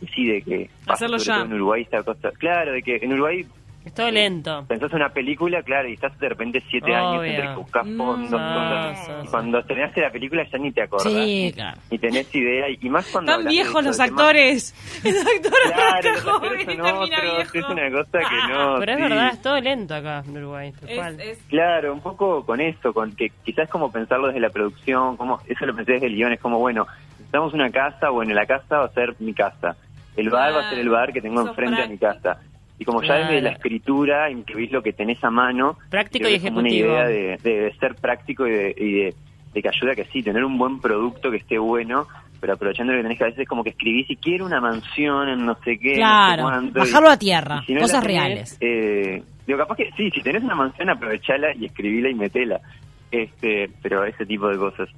de 0.00 0.08
sí, 0.14 0.26
de 0.26 0.42
que 0.42 0.70
Hacerlo 0.86 1.18
ya. 1.18 1.42
en 1.42 1.52
Uruguay 1.52 1.82
esta 1.82 2.02
cosa, 2.02 2.30
claro, 2.32 2.72
de 2.72 2.82
que 2.82 2.96
en 2.96 3.12
Uruguay 3.12 3.46
Es 3.84 3.92
todo 3.92 4.10
lento. 4.10 4.64
pensás 4.66 4.92
una 4.94 5.10
película, 5.10 5.62
claro, 5.62 5.88
y 5.88 5.92
estás 5.92 6.18
de 6.18 6.28
repente 6.30 6.62
siete 6.70 6.94
años 6.94 7.18
Obvio. 7.20 7.30
entre 7.32 7.48
que 7.48 7.54
buscas 7.56 7.86
fondos, 7.96 8.30
Mm, 8.30 8.44
cosas. 8.44 9.04
sí, 9.04 9.12
Y 9.12 9.22
sí. 9.26 9.28
cuando 9.30 9.62
terminaste 9.64 10.00
la 10.00 10.10
película 10.10 10.42
ya 10.50 10.58
ni 10.58 10.72
te 10.72 10.82
acordás. 10.82 11.12
Sí, 11.12 11.14
ni- 11.44 11.52
claro. 11.52 11.80
Ni 11.90 11.98
tenés 11.98 12.34
idea. 12.34 12.66
Y 12.70 12.88
más 12.88 13.06
cuando. 13.12 13.36
De 13.38 13.48
viejos 13.48 13.84
los 13.84 14.00
actores. 14.00 14.74
Los 15.04 15.26
actores 15.26 15.72
Claro, 15.72 16.12
los 16.12 16.20
joven 16.22 16.60
y 16.60 16.64
son 16.64 16.76
termina 16.76 16.94
otros. 16.94 17.20
viejo. 17.52 17.58
Es 17.58 17.64
una 17.68 17.90
cosa 17.90 18.18
que 18.20 18.52
no. 18.54 18.76
Pero 18.78 18.92
es 18.92 18.96
sí. 18.96 19.02
verdad, 19.02 19.28
es 19.34 19.42
todo 19.42 19.60
lento 19.60 19.94
acá 19.94 20.22
en 20.26 20.36
Uruguay. 20.38 20.72
tal 20.72 20.88
Es- 20.88 20.96
cual. 20.96 21.20
es- 21.20 21.38
Claro, 21.48 21.92
un 21.92 22.00
poco 22.00 22.46
con 22.46 22.60
eso, 22.62 22.94
con 22.94 23.14
que 23.14 23.30
quizás 23.44 23.68
como 23.68 23.92
pensarlo 23.92 24.28
desde 24.28 24.40
la 24.40 24.48
producción, 24.50 25.16
como 25.18 25.40
eso 25.46 25.66
lo 25.66 25.74
pensé 25.74 25.92
desde 25.92 26.06
el 26.06 26.14
guion, 26.14 26.32
es 26.32 26.40
como, 26.40 26.58
bueno, 26.58 26.86
necesitamos 27.18 27.52
una 27.52 27.70
casa, 27.70 28.08
bueno, 28.08 28.32
la 28.34 28.46
casa 28.46 28.78
va 28.78 28.84
a 28.86 28.92
ser 28.92 29.14
mi 29.18 29.34
casa, 29.34 29.76
el 30.16 30.30
bar 30.30 30.54
va 30.54 30.66
a 30.66 30.70
ser 30.70 30.78
el 30.78 30.88
bar 30.88 31.12
que 31.12 31.20
tengo 31.20 31.42
enfrente 31.42 31.82
a 31.82 31.86
mi 31.86 31.98
casa. 31.98 32.38
Y 32.78 32.84
como 32.84 33.02
ya 33.02 33.14
desde 33.18 33.40
la 33.40 33.50
escritura 33.50 34.30
incluís 34.30 34.72
lo 34.72 34.82
que 34.82 34.92
tenés 34.92 35.22
a 35.22 35.30
mano, 35.30 35.78
Práctico 35.90 36.28
y 36.28 36.40
como 36.40 36.58
una 36.58 36.68
ejecutivo. 36.68 36.88
idea 36.92 37.06
de, 37.06 37.38
de- 37.42 37.60
de 37.60 37.72
ser 37.74 37.94
práctico 37.94 38.46
y, 38.46 38.50
de, 38.50 38.74
y 38.76 38.92
de- 39.04 39.62
que 39.62 39.68
ayuda 39.68 39.92
a 39.92 39.94
que 39.94 40.04
sí, 40.06 40.22
tener 40.22 40.44
un 40.44 40.58
buen 40.58 40.80
producto 40.80 41.30
que 41.30 41.36
esté 41.36 41.56
bueno, 41.58 42.08
pero 42.40 42.54
aprovechando 42.54 42.92
lo 42.92 42.98
que 42.98 43.02
tenés 43.04 43.18
que 43.18 43.24
a 43.24 43.26
veces 43.28 43.42
es 43.42 43.48
como 43.48 43.62
que 43.62 43.70
escribís 43.70 44.08
si 44.08 44.16
quiero 44.16 44.44
una 44.44 44.60
mansión 44.60 45.28
en 45.28 45.46
no 45.46 45.54
sé 45.64 45.78
qué, 45.78 45.90
no 45.90 45.94
sé 45.94 45.96
Claro. 46.00 46.62
y- 46.66 46.70
Bajarlo 46.70 47.08
a 47.10 47.16
tierra. 47.16 47.60
y 47.62 47.66
si 47.66 47.74
no 47.74 47.80
Cosas 47.82 48.02
tenés, 48.02 48.20
reales. 48.22 48.58
eh, 48.60 49.22
digo, 49.46 49.58
capaz 49.60 49.76
que 49.76 49.90
sí, 49.96 50.10
si 50.10 50.20
tenés 50.22 50.42
una 50.42 50.56
mansión, 50.56 50.90
aprovechala 50.90 51.54
y 51.54 51.66
escribila 51.66 52.08
y 52.10 52.14
metela. 52.14 52.60
Este, 53.12 53.70
pero 53.80 54.04
ese 54.04 54.26
tipo 54.26 54.48
de 54.48 54.56
cosas. 54.58 54.88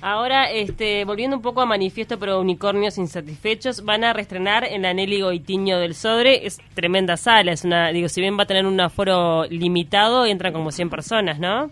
Ahora, 0.00 0.50
este, 0.50 1.04
volviendo 1.04 1.36
un 1.36 1.42
poco 1.42 1.60
a 1.60 1.66
Manifiesto 1.66 2.18
Pro 2.18 2.40
Unicornios 2.40 2.98
Insatisfechos, 2.98 3.84
van 3.84 4.04
a 4.04 4.12
reestrenar 4.12 4.64
en 4.64 4.82
la 4.82 4.92
Nelly 4.94 5.20
Goitiño 5.20 5.78
del 5.78 5.94
Sodre. 5.94 6.46
Es 6.46 6.58
tremenda 6.74 7.16
sala, 7.16 7.52
es 7.52 7.64
una, 7.64 7.88
digo, 7.92 8.08
si 8.08 8.20
bien 8.20 8.38
va 8.38 8.42
a 8.44 8.46
tener 8.46 8.66
un 8.66 8.80
aforo 8.80 9.44
limitado, 9.44 10.26
entran 10.26 10.52
como 10.52 10.70
100 10.70 10.90
personas, 10.90 11.38
¿no? 11.38 11.70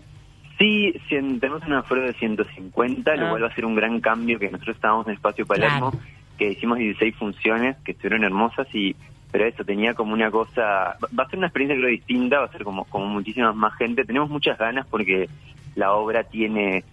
Sí, 0.57 0.93
cien- 1.09 1.39
tenemos 1.39 1.63
un 1.65 1.73
aforo 1.73 2.03
de 2.03 2.13
150, 2.13 3.11
Ah. 3.11 3.15
lo 3.15 3.29
cual 3.29 3.43
va 3.43 3.47
a 3.47 3.55
ser 3.55 3.65
un 3.65 3.75
gran 3.75 3.99
cambio 3.99 4.37
que 4.39 4.49
nosotros 4.49 4.75
estábamos 4.75 5.07
en 5.07 5.13
Espacio 5.13 5.45
Palermo, 5.45 5.91
Claro. 5.91 6.05
que 6.37 6.51
hicimos 6.51 6.77
16 6.77 7.15
funciones 7.15 7.77
que 7.83 7.91
estuvieron 7.93 8.23
hermosas 8.23 8.67
y 8.73 8.95
pero 9.31 9.45
eso 9.45 9.63
tenía 9.63 9.93
como 9.93 10.11
una 10.11 10.29
cosa, 10.29 10.61
va 11.01 11.07
va 11.17 11.23
a 11.23 11.29
ser 11.29 11.37
una 11.39 11.47
experiencia 11.47 11.77
creo 11.77 11.89
distinta, 11.89 12.39
va 12.39 12.45
a 12.47 12.51
ser 12.51 12.65
como 12.65 12.83
como 12.83 13.05
muchísimas 13.05 13.55
más 13.55 13.73
gente. 13.75 14.03
Tenemos 14.03 14.29
muchas 14.29 14.57
ganas 14.59 14.85
porque 14.87 15.29
la 15.75 15.93
obra 15.93 16.25
tiene 16.25 16.83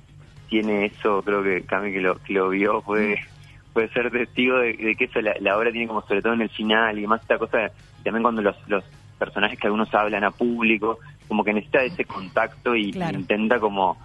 tiene 0.49 0.87
eso, 0.87 1.23
creo 1.23 1.43
que 1.43 1.62
Cami 1.62 1.93
que 1.93 2.00
lo, 2.00 2.17
que 2.17 2.33
lo 2.33 2.49
vio 2.50 2.83
puede 2.83 3.19
puede 3.73 3.88
ser 3.90 4.11
testigo 4.11 4.59
de, 4.59 4.73
de 4.75 4.97
que 4.97 5.05
eso 5.05 5.21
la, 5.21 5.35
la 5.40 5.57
obra 5.57 5.71
tiene 5.71 5.87
como 5.87 6.02
sobre 6.02 6.23
todo 6.23 6.33
en 6.33 6.43
el 6.43 6.50
final 6.50 6.99
y 6.99 7.07
más 7.07 7.21
esta 7.23 7.38
cosa 7.38 7.71
también 8.02 8.23
cuando 8.23 8.43
los 8.43 8.57
los 8.69 8.85
personajes 9.19 9.59
que 9.59 9.67
algunos 9.67 9.93
hablan 9.95 10.25
a 10.25 10.31
público, 10.31 10.99
como 11.26 11.45
que 11.45 11.52
necesita 11.52 11.83
ese 11.83 12.05
contacto 12.05 12.75
y, 12.75 12.93
Claro. 12.93 13.19
y 13.19 13.21
intenta 13.21 13.59
como 13.59 13.99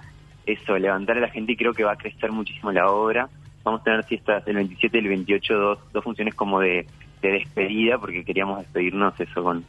eso, 0.46 0.78
levantar 0.78 1.18
a 1.18 1.22
la 1.22 1.30
gente 1.30 1.54
y 1.54 1.56
creo 1.56 1.74
que 1.74 1.84
va 1.84 1.94
a 1.94 1.98
crecer 1.98 2.32
muchísimo 2.32 2.72
la 2.72 2.90
obra. 2.92 3.30
Vamos 3.64 3.82
a 3.82 3.84
tener 3.86 4.04
fiestas 4.04 4.46
el 4.48 4.56
27 4.56 4.98
y 4.98 5.02
el 5.02 5.08
28, 5.08 5.54
dos, 5.54 5.80
dos 5.94 6.04
funciones 6.04 6.36
como 6.36 6.60
de, 6.60 6.86
de 7.22 7.32
despedida, 7.32 7.98
porque 7.98 8.26
queríamos 8.26 8.60
despedirnos 8.60 9.18
eso 9.20 9.42
con, 9.42 9.64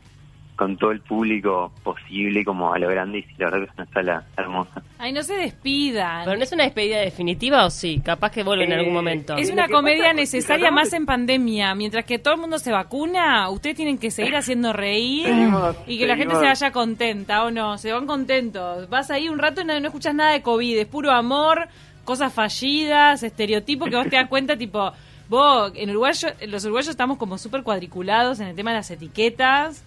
con 0.57 0.77
todo 0.77 0.93
el 0.93 1.01
público 1.01 1.73
posible, 1.83 2.45
como 2.45 2.73
a 2.73 2.79
lo 2.79 2.89
grande, 2.89 3.19
y 3.19 3.25
la 3.39 3.51
verdad 3.51 3.59
que 3.59 3.65
es 3.65 3.75
una 3.77 3.87
sala 3.87 4.25
hermosa. 4.37 4.83
Ay, 4.99 5.13
no 5.13 5.23
se 5.23 5.35
despidan. 5.35 6.25
Pero 6.25 6.37
no 6.37 6.43
es 6.45 6.53
una 6.53 6.65
despedida 6.65 6.99
definitiva 7.01 7.65
o 7.67 7.71
sí, 7.71 8.01
capaz 8.05 8.31
que 8.31 8.43
vuelve 8.45 8.65
en 8.65 8.73
Eh, 8.73 8.77
algún 8.77 8.95
momento. 8.95 9.37
Es 9.37 9.51
una 9.51 9.69
comedia 9.69 10.05
pasa- 10.05 10.13
necesaria 10.15 10.71
más 10.71 10.93
en 10.93 11.07
pandemia. 11.07 11.75
Mientras 11.75 12.05
que 12.05 12.19
todo 12.19 12.35
el 12.35 12.41
mundo 12.41 12.59
se 12.59 12.71
vacuna, 12.71 13.49
ustedes 13.51 13.77
tienen 13.77 13.99
que 13.99 14.11
seguir 14.11 14.37
haciendo 14.37 14.73
reír 14.73 15.27
Seguimos- 15.27 15.77
y 15.87 15.99
que 15.99 16.07
la 16.07 16.17
gente 16.17 16.35
se 16.37 16.43
vaya 16.45 16.71
contenta, 16.71 17.45
¿o 17.45 17.51
no? 17.51 17.77
Se 17.79 17.93
van 17.93 18.07
contentos. 18.07 18.89
Vas 18.89 19.11
ahí 19.11 19.29
un 19.29 19.39
rato 19.39 19.63
y 19.63 19.65
no, 19.65 19.79
no 19.81 19.87
escuchas 19.89 20.15
nada 20.15 20.33
de 20.33 20.43
COVID. 20.43 20.79
Es 20.79 20.87
puro 20.87 21.11
amor, 21.11 21.69
cosas 22.05 22.33
fallidas, 22.33 23.23
estereotipos 23.23 23.89
que 23.91 23.97
vos 23.97 24.09
te 24.09 24.17
das 24.17 24.29
cuenta, 24.29 24.57
tipo... 24.57 24.93
Vos, 25.27 25.73
en 25.75 25.89
Uruguay, 25.89 26.13
los 26.49 26.65
uruguayos 26.67 26.91
estamos 26.91 27.17
como 27.17 27.39
súper 27.39 27.63
cuadriculados 27.63 28.41
en 28.41 28.49
el 28.49 28.55
tema 28.55 28.73
de 28.73 28.77
las 28.77 28.91
etiquetas. 28.91 29.83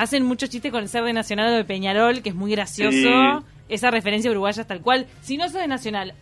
Hacen 0.00 0.24
muchos 0.24 0.48
chistes 0.48 0.70
con 0.70 0.82
el 0.82 0.88
Cerdo 0.88 1.12
Nacional 1.12 1.54
de 1.56 1.64
Peñarol, 1.64 2.22
que 2.22 2.28
es 2.28 2.34
muy 2.34 2.52
gracioso. 2.52 2.92
Sí. 2.96 3.44
esa 3.68 3.90
referencia 3.90 4.30
uruguaya 4.30 4.64
tal 4.64 4.80
cual. 4.80 5.06
Si 5.22 5.36
no 5.36 5.44
sos 5.44 5.54
de 5.60 5.66
Nacional 5.68 6.14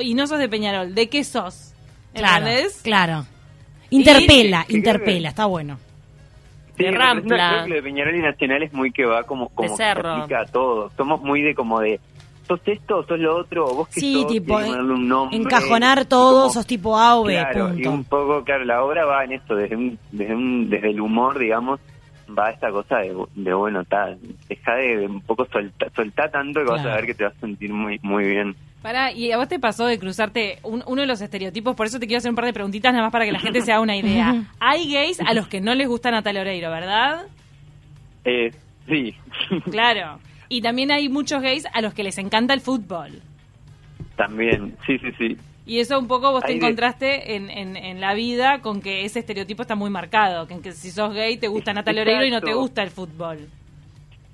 y 0.00 0.14
no 0.14 0.26
sos 0.26 0.38
de 0.38 0.48
Peñarol, 0.48 0.94
¿de 0.94 1.08
qué 1.08 1.24
sos? 1.24 1.72
Claro, 2.14 2.46
¿Entendés? 2.46 2.80
claro. 2.82 3.26
Interpela, 3.90 4.64
interpela, 4.68 5.28
está 5.30 5.46
bueno. 5.46 5.78
Sí, 6.76 6.84
De 6.84 6.90
Rampla. 6.92 7.66
lo 7.66 7.74
de 7.74 7.82
Peñarol 7.82 8.14
y 8.16 8.20
Nacional 8.22 8.62
es 8.62 8.72
muy 8.72 8.92
que 8.92 9.04
va 9.04 9.22
como, 9.24 9.48
como 9.50 9.76
que 9.76 9.82
aplica 9.84 10.40
a 10.42 10.46
todo. 10.46 10.90
Somos 10.96 11.20
muy 11.22 11.42
de 11.42 11.54
como 11.54 11.80
de, 11.80 12.00
sos 12.46 12.60
esto 12.66 12.98
o 12.98 13.04
sos 13.06 13.18
lo 13.18 13.36
otro, 13.36 13.66
o 13.66 13.74
vos 13.74 13.88
que 13.88 14.00
Sí, 14.00 14.14
sos, 14.22 14.26
tipo, 14.32 14.56
un 14.56 15.08
nombre, 15.08 15.36
encajonar 15.36 16.04
todo, 16.06 16.42
como- 16.42 16.52
sos 16.52 16.66
tipo 16.66 16.96
A 16.98 17.16
o 17.16 17.24
B, 17.24 17.32
Claro, 17.34 17.68
y 17.70 17.72
punto. 17.82 17.90
un 17.90 18.04
poco, 18.04 18.44
claro, 18.44 18.64
la 18.64 18.82
obra 18.84 19.04
va 19.04 19.24
en 19.24 19.32
esto, 19.32 19.54
desde, 19.56 19.76
un, 19.76 19.98
desde, 20.12 20.34
un, 20.34 20.70
desde 20.70 20.90
el 20.90 21.00
humor, 21.00 21.38
digamos, 21.38 21.80
va 22.28 22.50
esta 22.50 22.70
cosa 22.70 22.98
de, 22.98 23.14
de 23.34 23.54
bueno, 23.54 23.84
tal, 23.84 24.18
deja 24.48 24.74
de, 24.76 24.96
de 24.98 25.06
un 25.06 25.20
poco 25.22 25.46
soltar 25.52 25.90
soltá 25.94 26.30
tanto 26.30 26.60
que 26.60 26.70
vas 26.70 26.84
a 26.86 26.94
ver 26.96 27.06
que 27.06 27.14
te 27.14 27.24
vas 27.24 27.34
a 27.36 27.40
sentir 27.40 27.72
muy 27.72 27.98
muy 28.02 28.24
bien. 28.24 28.54
Pará, 28.82 29.12
y 29.12 29.30
a 29.30 29.36
vos 29.36 29.46
te 29.48 29.60
pasó 29.60 29.86
de 29.86 29.98
cruzarte 29.98 30.58
un- 30.64 30.82
uno 30.86 31.02
de 31.02 31.06
los 31.06 31.20
estereotipos, 31.20 31.76
por 31.76 31.86
eso 31.86 32.00
te 32.00 32.06
quiero 32.06 32.18
hacer 32.18 32.30
un 32.30 32.34
par 32.36 32.46
de 32.46 32.52
preguntitas 32.52 32.92
nada 32.92 33.04
más 33.04 33.12
para 33.12 33.24
que 33.24 33.32
la 33.32 33.38
gente 33.38 33.60
se 33.60 33.70
haga 33.70 33.80
una 33.80 33.96
idea. 33.96 34.42
Hay 34.60 34.92
gays 34.92 35.20
a 35.20 35.34
los 35.34 35.46
que 35.46 35.60
no 35.60 35.74
les 35.74 35.86
gusta 35.86 36.10
Natalia 36.10 36.40
Oreiro, 36.40 36.68
¿verdad? 36.70 37.26
Eh, 38.24 38.50
sí, 38.88 39.14
Claro. 39.70 40.18
Y 40.48 40.60
también 40.62 40.90
hay 40.90 41.08
muchos 41.08 41.40
gays 41.40 41.64
a 41.72 41.80
los 41.80 41.94
que 41.94 42.02
les 42.02 42.18
encanta 42.18 42.52
el 42.54 42.60
fútbol. 42.60 43.22
también, 44.16 44.76
sí, 44.86 44.98
sí, 44.98 45.12
sí. 45.18 45.36
Y 45.64 45.78
eso 45.78 45.98
un 45.98 46.08
poco 46.08 46.32
vos 46.32 46.42
te 46.42 46.48
de- 46.48 46.54
encontraste 46.58 47.36
en, 47.36 47.48
en, 47.48 47.76
en 47.76 48.00
la 48.00 48.14
vida 48.14 48.60
con 48.60 48.80
que 48.80 49.04
ese 49.04 49.20
estereotipo 49.20 49.62
está 49.62 49.74
muy 49.76 49.90
marcado, 49.90 50.46
que, 50.48 50.72
si 50.72 50.90
sos 50.90 51.14
gay 51.14 51.36
te 51.36 51.46
gusta 51.48 51.72
Natalia 51.72 52.02
Oreiro 52.02 52.24
y 52.24 52.30
no 52.30 52.40
te 52.40 52.52
gusta 52.52 52.82
el 52.82 52.90
fútbol. 52.90 53.48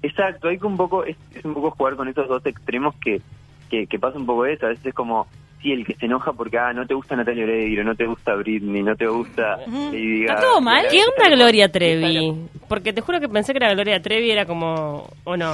Exacto, 0.03 0.49
hay 0.49 0.59
que 0.59 0.67
un 0.67 0.77
poco, 0.77 1.05
es, 1.05 1.17
es 1.35 1.45
un 1.45 1.55
poco 1.55 1.73
jugar 1.73 1.97
con 1.97 2.09
esos 2.09 2.29
dos 2.29 2.45
extremos 2.47 2.95
que, 2.97 3.21
que, 3.69 3.87
que 3.87 3.99
pasa 3.99 4.17
un 4.17 4.25
poco 4.27 4.47
eso, 4.47 4.67
a 4.67 4.69
veces 4.71 4.87
es 4.87 4.95
como, 4.95 5.27
sí, 5.61 5.73
el 5.73 5.85
que 5.85 5.95
se 5.97 6.07
enoja 6.07 6.33
porque, 6.33 6.57
ah, 6.57 6.73
no 6.73 6.87
te 6.87 6.95
gusta 6.95 7.17
Natalia 7.17 7.45
Oreiro, 7.45 7.85
no 7.85 7.95
te 7.95 8.07
gusta 8.07 8.35
Britney, 8.37 8.83
no 8.83 8.97
te 8.97 9.07
gusta 9.07 9.59
Lady 9.67 10.23
¿Está 10.23 10.41
todo 10.41 10.61
mal? 10.61 10.87
¿Qué 10.89 11.01
onda 11.01 11.35
Gloria 11.37 11.71
Trevi? 11.71 12.33
Porque 12.69 12.93
te 12.93 13.01
juro 13.03 13.21
que 13.21 13.29
pensé 13.29 13.53
que 13.53 13.61
la 13.61 13.75
Gloria 13.75 14.01
Trevi 14.01 14.31
era 14.31 14.47
como... 14.47 15.09
¿O 15.25 15.37
no? 15.37 15.53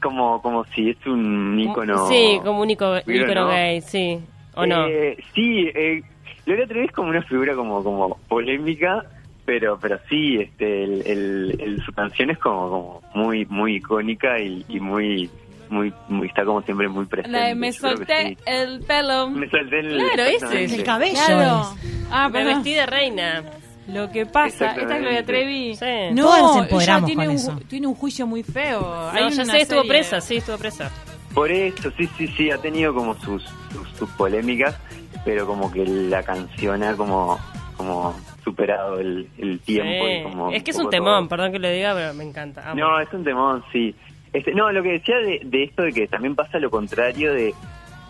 Como, 0.00 0.42
como 0.42 0.64
si 0.74 0.90
es 0.90 1.06
un 1.06 1.58
ícono. 1.58 2.06
Sí, 2.08 2.38
como 2.44 2.60
un 2.60 2.70
icono, 2.70 3.00
Pero 3.06 3.24
ícono 3.24 3.42
no. 3.42 3.48
gay, 3.48 3.80
sí. 3.80 4.18
¿O 4.54 4.66
no? 4.66 4.86
Eh, 4.86 5.16
sí, 5.34 5.70
eh, 5.74 6.02
Gloria 6.46 6.66
Trevi 6.66 6.86
es 6.86 6.92
como 6.92 7.08
una 7.10 7.22
figura 7.22 7.54
como 7.54 7.82
como 7.82 8.16
polémica, 8.28 9.04
pero 9.44 9.78
pero 9.80 9.98
sí, 10.08 10.36
este, 10.40 10.84
el, 10.84 11.06
el- 11.06 11.60
el- 11.60 11.82
su 11.84 11.92
canción 11.92 12.30
es 12.30 12.38
como 12.38 12.68
como 12.68 13.02
muy 13.14 13.44
muy 13.46 13.76
icónica 13.76 14.38
y, 14.40 14.64
y 14.68 14.80
muy 14.80 15.30
muy 15.70 15.92
muy 16.08 16.26
está 16.28 16.44
como 16.44 16.60
siempre 16.62 16.88
muy 16.88 17.06
presente. 17.06 17.38
La 17.38 17.46
de 17.46 17.54
me 17.54 17.72
solté 17.72 18.28
sí. 18.28 18.36
el 18.46 18.80
pelo. 18.80 19.30
Me 19.30 19.48
solté 19.48 19.80
el 19.80 19.96
Claro, 19.96 20.22
ese 20.24 20.64
es 20.64 20.72
El 20.72 20.84
cabello 20.84 21.14
Claro. 21.26 21.74
Ah, 22.10 22.28
Me 22.28 22.32
pero 22.40 22.46
vestí 22.56 22.74
de 22.74 22.84
reina. 22.86 23.42
lo 23.88 24.10
que 24.10 24.26
pasa, 24.26 24.72
esta 24.76 24.96
es. 24.96 25.00
Gloria 25.02 25.24
Trevi. 25.24 25.74
Sí. 25.76 25.86
No, 26.12 26.24
Todas 26.24 26.70
nos 26.70 26.82
ella 26.82 27.04
tiene 27.06 27.24
con 27.24 27.30
un, 27.30 27.36
eso. 27.36 27.60
tiene 27.68 27.86
un 27.86 27.94
juicio 27.94 28.26
muy 28.26 28.42
feo. 28.42 28.80
No, 28.82 29.08
Hay 29.12 29.30
ya 29.30 29.44
sé, 29.46 29.62
estuvo 29.62 29.82
presa, 29.84 30.20
sí, 30.20 30.36
estuvo 30.36 30.58
presa. 30.58 30.90
Por 31.34 31.50
eso, 31.50 31.90
sí, 31.96 32.08
sí, 32.18 32.28
sí, 32.28 32.50
ha 32.50 32.58
tenido 32.58 32.92
como 32.94 33.14
sus, 33.14 33.42
sus, 33.72 33.88
sus 33.98 34.10
polémicas, 34.10 34.78
pero 35.24 35.46
como 35.46 35.70
que 35.72 35.84
la 35.86 36.22
canción 36.22 36.82
ha 36.82 36.94
como, 36.96 37.38
como 37.76 38.14
superado 38.44 38.98
el, 38.98 39.28
el 39.38 39.60
tiempo. 39.60 40.04
Sí. 40.06 40.12
y 40.12 40.22
como 40.24 40.50
Es 40.50 40.62
que 40.62 40.70
es 40.72 40.78
un 40.78 40.90
temón, 40.90 41.20
todo. 41.20 41.28
perdón 41.30 41.52
que 41.52 41.58
lo 41.58 41.70
diga, 41.70 41.94
pero 41.94 42.12
me 42.14 42.24
encanta. 42.24 42.70
Amo. 42.70 42.80
No, 42.80 43.00
es 43.00 43.12
un 43.12 43.24
temón, 43.24 43.64
sí. 43.72 43.94
Este, 44.32 44.52
no, 44.54 44.70
lo 44.72 44.82
que 44.82 44.92
decía 44.92 45.16
de, 45.18 45.40
de 45.44 45.64
esto 45.64 45.82
de 45.82 45.92
que 45.92 46.06
también 46.06 46.34
pasa 46.34 46.58
lo 46.58 46.70
contrario 46.70 47.32
de, 47.34 47.54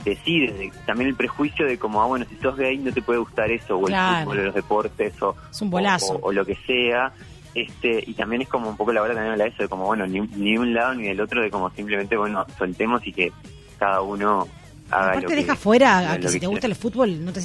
de 0.04 0.16
sí, 0.24 0.46
de- 0.46 0.72
también 0.86 1.10
el 1.10 1.16
prejuicio 1.16 1.66
de 1.66 1.78
como, 1.78 2.00
ah, 2.02 2.06
bueno, 2.06 2.24
si 2.28 2.36
sos 2.36 2.56
gay 2.56 2.78
no 2.78 2.92
te 2.92 3.02
puede 3.02 3.18
gustar 3.18 3.50
eso, 3.50 3.78
o 3.78 3.82
Claro. 3.82 4.18
el 4.18 4.24
fútbol, 4.24 4.38
o 4.38 4.42
los 4.44 4.54
deportes, 4.54 5.22
o, 5.22 5.36
Es 5.50 5.60
un 5.62 5.70
bolazo. 5.70 6.14
o, 6.14 6.28
o 6.28 6.32
lo 6.32 6.44
que 6.44 6.56
sea. 6.66 7.12
Este, 7.54 8.02
y 8.06 8.14
también 8.14 8.42
es 8.42 8.48
como 8.48 8.68
un 8.70 8.76
poco 8.76 8.92
la 8.92 9.02
hora 9.02 9.12
también 9.14 9.32
habla 9.32 9.44
de 9.44 9.50
eso, 9.50 9.62
de 9.62 9.68
como, 9.68 9.84
bueno, 9.86 10.06
ni, 10.06 10.20
ni 10.20 10.56
un 10.56 10.72
lado 10.72 10.94
ni 10.94 11.04
del 11.08 11.20
otro, 11.20 11.42
de 11.42 11.50
como 11.50 11.70
simplemente, 11.70 12.16
bueno, 12.16 12.46
soltemos 12.58 13.06
y 13.06 13.12
que 13.12 13.30
cada 13.78 14.00
uno 14.00 14.48
haga 14.90 15.04
lo 15.06 15.10
Aparte 15.12 15.26
que 15.26 15.36
deja 15.36 15.56
fuera 15.56 16.12
a 16.12 16.16
que 16.16 16.22
que 16.22 16.28
si 16.28 16.40
te 16.40 16.46
gusta 16.46 16.66
el 16.66 16.74
fútbol 16.74 17.24
no 17.24 17.32
te, 17.32 17.40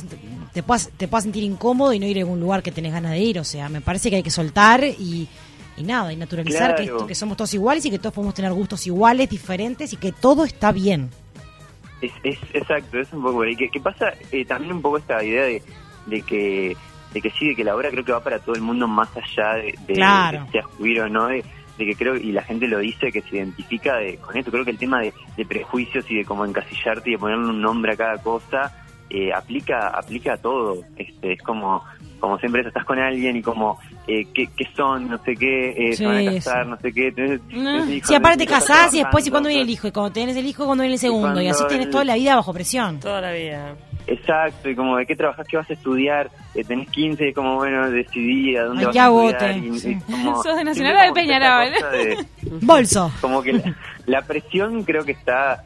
te 0.53 0.63
puedas 0.63 0.89
te 0.97 1.07
puedas 1.07 1.23
sentir 1.23 1.43
incómodo 1.43 1.91
y 1.93 1.99
no 1.99 2.05
ir 2.05 2.17
a 2.17 2.21
algún 2.21 2.39
lugar 2.39 2.61
que 2.63 2.71
tenés 2.71 2.93
ganas 2.93 3.11
de 3.11 3.19
ir. 3.19 3.39
O 3.39 3.43
sea, 3.43 3.67
me 3.69 3.81
parece 3.81 4.09
que 4.09 4.17
hay 4.17 4.23
que 4.23 4.29
soltar 4.31 4.83
y, 4.83 5.27
y 5.77 5.83
nada, 5.83 6.11
y 6.13 6.15
naturalizar 6.15 6.75
que, 6.75 6.83
esto- 6.83 7.07
que 7.07 7.15
somos 7.15 7.35
todos 7.37 7.53
iguales 7.53 7.85
y 7.85 7.89
que 7.91 7.99
todos 7.99 8.13
podemos 8.13 8.33
tener 8.33 8.53
gustos 8.53 8.85
iguales, 8.87 9.29
diferentes 9.29 9.91
y 9.93 9.97
que 9.97 10.11
todo 10.13 10.45
está 10.45 10.71
bien. 10.71 11.09
Es, 12.01 12.11
es 12.23 12.37
exacto, 12.53 12.99
es 12.99 13.11
un 13.11 13.23
poco 13.23 13.41
ahí. 13.41 13.55
¿Qué, 13.55 13.69
qué 13.69 13.79
pasa? 13.81 14.13
Eh, 14.31 14.45
también 14.45 14.71
un 14.73 14.81
poco 14.81 14.97
esta 14.99 15.21
idea 15.23 15.43
de, 15.43 15.61
de 16.05 16.21
que 16.21 16.77
de 17.13 17.21
que 17.21 17.29
sí, 17.31 17.47
de 17.49 17.55
que 17.55 17.63
la 17.63 17.75
obra 17.75 17.89
creo 17.89 18.03
que 18.03 18.11
va 18.11 18.19
para 18.23 18.39
todo 18.39 18.55
el 18.55 18.61
mundo 18.61 18.87
más 18.87 19.09
allá 19.15 19.55
de, 19.55 19.75
de, 19.87 19.93
Claro. 19.93 20.39
de 20.39 20.45
que 20.45 20.51
seas 20.51 20.65
queer 20.77 21.01
o 21.01 21.09
no, 21.09 21.27
de, 21.27 21.43
de 21.77 21.85
que 21.85 21.95
creo, 21.95 22.15
y 22.15 22.31
la 22.31 22.41
gente 22.43 22.67
lo 22.67 22.79
dice, 22.79 23.11
que 23.11 23.21
se 23.21 23.37
identifica 23.37 23.95
de, 23.97 24.17
con 24.17 24.35
esto. 24.37 24.51
Creo 24.51 24.65
que 24.65 24.71
el 24.71 24.77
tema 24.77 24.99
de, 25.01 25.13
de 25.35 25.45
prejuicios 25.45 26.09
y 26.09 26.15
de 26.17 26.25
cómo 26.25 26.45
encasillarte 26.45 27.09
y 27.09 27.13
de 27.13 27.19
ponerle 27.19 27.45
un 27.47 27.61
nombre 27.61 27.93
a 27.93 27.97
cada 27.97 28.17
cosa, 28.17 28.83
eh, 29.09 29.31
aplica 29.33 29.87
aplica 29.89 30.33
a 30.33 30.37
todo. 30.37 30.83
Este, 30.97 31.33
es 31.33 31.41
como 31.41 31.83
como 32.19 32.39
siempre 32.39 32.61
estás 32.67 32.83
con 32.83 32.97
alguien 32.97 33.35
y 33.37 33.43
como 33.43 33.77
eh, 34.07 34.25
¿qué, 34.33 34.47
qué 34.57 34.65
son, 34.75 35.07
no 35.07 35.19
sé 35.23 35.35
qué, 35.35 35.69
eh, 35.77 35.93
se 35.95 36.03
van 36.07 36.17
Sí, 36.21 36.27
a 36.27 36.33
casar, 36.33 36.63
sí. 36.63 36.69
no 36.71 36.77
sé 36.77 36.91
qué. 36.91 37.13
tenés- 37.13 37.41
tenés 37.47 37.89
hijos, 37.89 38.07
Si 38.07 38.15
aparte 38.15 38.37
te 38.39 38.47
casás 38.47 38.91
y 38.95 38.97
después 39.03 39.27
y 39.27 39.29
cuando 39.29 39.49
viene 39.49 39.61
el 39.63 39.69
hijo, 39.69 39.87
y 39.87 39.91
cuando 39.91 40.11
tenés 40.11 40.35
el 40.35 40.45
hijo, 40.47 40.65
cuando 40.65 40.81
viene 40.81 40.95
el 40.95 40.99
segundo, 40.99 41.39
y, 41.41 41.47
así 41.47 41.63
el- 41.69 41.89
toda 41.91 42.03
la 42.05 42.15
vida 42.15 42.35
bajo 42.35 42.51
presión. 42.53 42.99
Toda 42.99 43.21
la 43.21 43.31
vida. 43.33 43.75
Exacto, 44.07 44.69
y 44.69 44.75
como 44.75 44.95
de 44.97 45.05
qué 45.05 45.15
trabajas, 45.15 45.45
qué 45.47 45.57
vas 45.57 45.69
a 45.69 45.73
estudiar, 45.73 46.31
eh, 46.55 46.63
tenés 46.63 46.89
15, 46.89 47.27
y 47.29 47.33
como 47.33 47.55
bueno, 47.55 47.91
decidí 47.91 48.55
a 48.55 48.63
dónde 48.63 48.81
Ay, 48.81 48.85
vas 48.87 48.97
a 48.97 49.49
estudiar. 49.49 49.57
y- 49.57 49.79
sí. 49.79 49.97
y 50.07 50.11
como- 50.11 50.43
¿Sos 50.43 50.55
de 50.55 50.63
Nacional 50.63 51.09
o 51.09 51.13
Peñarol? 51.13 51.71
de- 51.91 52.25
Bolso. 52.61 53.11
como 53.21 53.41
que 53.43 53.53
la, 53.53 53.75
la 54.05 54.21
presión 54.21 54.83
creo 54.83 55.03
que 55.03 55.11
está, 55.11 55.65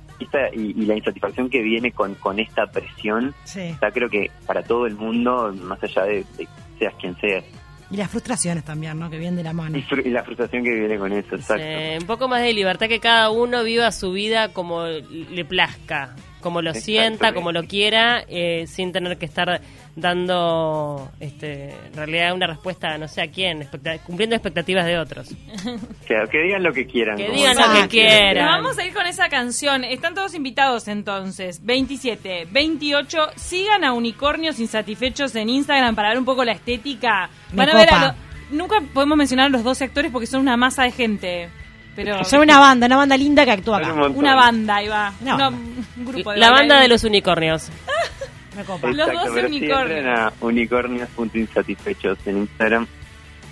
y, 0.54 0.82
y 0.82 0.86
la 0.86 0.96
insatisfacción 0.98 1.50
que 1.50 1.62
viene 1.62 1.92
con, 1.92 2.16
con 2.16 2.40
esta 2.40 2.66
presión, 2.68 3.34
Sí. 3.44 3.62
está 3.62 3.92
creo 3.92 4.10
que 4.10 4.32
para 4.46 4.64
todo 4.64 4.86
el 4.88 4.96
mundo, 4.96 5.54
más 5.64 5.82
allá 5.84 6.04
de, 6.04 6.26
de 6.38 6.48
seas 6.80 6.94
quien 7.00 7.16
seas. 7.20 7.44
Y 7.92 7.98
las 7.98 8.10
frustraciones 8.10 8.64
también, 8.64 8.98
¿no? 8.98 9.10
Que 9.10 9.18
vienen 9.18 9.36
de 9.36 9.44
la 9.44 9.52
mano. 9.52 9.78
Y, 9.78 9.86
y 10.06 10.10
la 10.12 10.24
frustración 10.24 10.64
que 10.64 10.72
viene 10.74 10.98
con 10.98 11.12
eso, 11.12 11.36
exacto. 11.36 11.62
Sí, 11.64 11.98
un 12.00 12.08
poco 12.08 12.28
más 12.30 12.42
de 12.42 12.54
libertad 12.54 12.88
que 12.88 13.00
cada 13.02 13.30
uno 13.32 13.64
viva 13.66 13.92
su 13.92 14.14
vida 14.14 14.54
como 14.54 14.86
le 14.86 15.44
plazca, 15.44 16.16
como 16.42 16.62
lo 16.62 16.74
sienta, 16.74 17.34
como 17.34 17.52
lo 17.52 17.64
quiera, 17.64 18.24
eh, 18.28 18.66
sin 18.68 18.92
tener 18.92 19.18
que 19.18 19.26
estar 19.26 19.62
dando, 19.96 21.12
este, 21.20 21.70
en 21.72 21.94
realidad, 21.94 22.34
una 22.34 22.48
respuesta, 22.48 22.98
no 22.98 23.08
sé 23.08 23.22
a 23.22 23.28
quién, 23.32 23.68
cumpliendo 24.06 24.36
expectativas 24.36 24.86
de 24.86 24.98
otros. 24.98 25.30
Que, 26.08 26.16
que 26.30 26.40
digan 26.42 26.64
lo 26.64 26.74
que 26.74 26.86
quieran. 26.86 27.16
Que 27.16 27.30
digan 27.30 27.56
lo 27.56 27.74
que 27.82 27.88
quieran. 27.88 28.34
Pero 28.34 28.46
vamos 28.46 28.78
a 28.78 28.86
ir 28.86 28.94
con 28.94 29.06
esa 29.06 29.30
canción. 29.30 29.84
Están 29.86 30.14
todos 30.14 30.34
invitados 30.36 30.88
entonces. 30.90 31.64
27, 31.66 32.48
28. 32.52 33.18
Sigan 33.38 33.86
a 33.86 33.94
Unicornios 33.94 34.60
Insatisfechos 34.60 35.34
en 35.38 35.48
Instagram 35.50 35.96
para 35.96 36.10
ver 36.10 36.18
un 36.18 36.26
poco 36.26 36.44
la 36.44 36.52
estética. 36.52 37.30
Van 37.54 37.70
a 37.70 37.74
ver 37.76 37.94
a 37.94 38.08
lo- 38.08 38.16
Nunca 38.58 38.82
podemos 38.94 39.18
mencionar 39.18 39.46
a 39.46 39.50
los 39.50 39.64
12 39.64 39.86
actores 39.86 40.12
porque 40.12 40.28
son 40.28 40.42
una 40.42 40.58
masa 40.58 40.84
de 40.84 40.92
gente. 40.92 41.50
Pero 41.96 42.24
Son 42.24 42.40
una 42.42 42.58
banda, 42.60 42.86
una 42.88 42.98
banda 42.98 43.18
linda 43.18 43.44
que 43.46 43.52
actúa 43.52 43.78
un 43.78 43.84
acá. 43.84 43.94
una 44.08 44.36
banda, 44.36 44.76
ahí 44.78 44.88
va. 44.88 45.14
No. 45.22 45.50
Un 45.50 45.86
grupo 46.06 46.32
de 46.32 46.38
La 46.38 46.50
banda 46.52 46.80
de 46.80 46.88
los 46.88 47.04
unicornios. 47.04 47.70
Me 48.56 48.64
copa. 48.64 48.88
Los 48.88 49.08
Exacto, 49.08 49.20
12 49.30 49.34
pero 49.34 49.48
sí, 49.50 49.56
unicornios. 49.58 50.34
unicornios.insatisfechos 50.42 52.18
en 52.26 52.38
Instagram, 52.40 52.88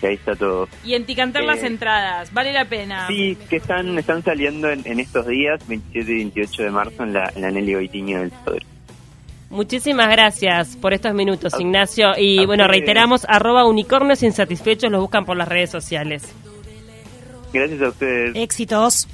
que 0.02 0.08
ahí 0.08 0.13
está 0.15 0.36
todo. 0.36 0.67
Y 0.84 0.93
en 0.93 1.06
Ticantar 1.06 1.43
Eh, 1.43 1.47
las 1.47 1.63
entradas. 1.63 2.34
Vale 2.34 2.52
la 2.54 2.65
pena. 2.65 3.08
Sí, 3.08 3.38
que 3.49 3.58
están 3.58 3.97
están 3.97 4.23
saliendo 4.23 4.69
en, 4.69 4.82
en 4.86 4.99
estos 4.99 5.25
días, 5.28 5.65
27 5.67 6.12
y 6.12 6.15
28 6.15 6.63
de 6.63 6.71
marzo, 6.71 7.04
en 7.04 7.13
la, 7.13 7.32
en 7.36 7.41
la 7.41 7.52
Nelly 7.52 7.73
Goitiño 7.75 8.19
del 8.19 8.32
Sodre. 8.43 8.65
Muchísimas 9.49 10.10
gracias 10.10 10.75
por 10.75 10.93
estos 10.93 11.13
minutos, 11.13 11.54
Ignacio. 11.60 12.12
Y 12.17 12.45
bueno, 12.45 12.67
reiteramos, 12.67 13.25
arroba 13.28 13.65
unicornios 13.65 14.21
insatisfechos, 14.21 14.91
los 14.91 15.02
buscan 15.02 15.25
por 15.25 15.38
las 15.38 15.47
redes 15.47 15.71
sociales. 15.71 16.32
Gracias 17.51 17.81
a 17.81 17.89
ustedes. 17.89 18.35
Éxitos. 18.35 19.07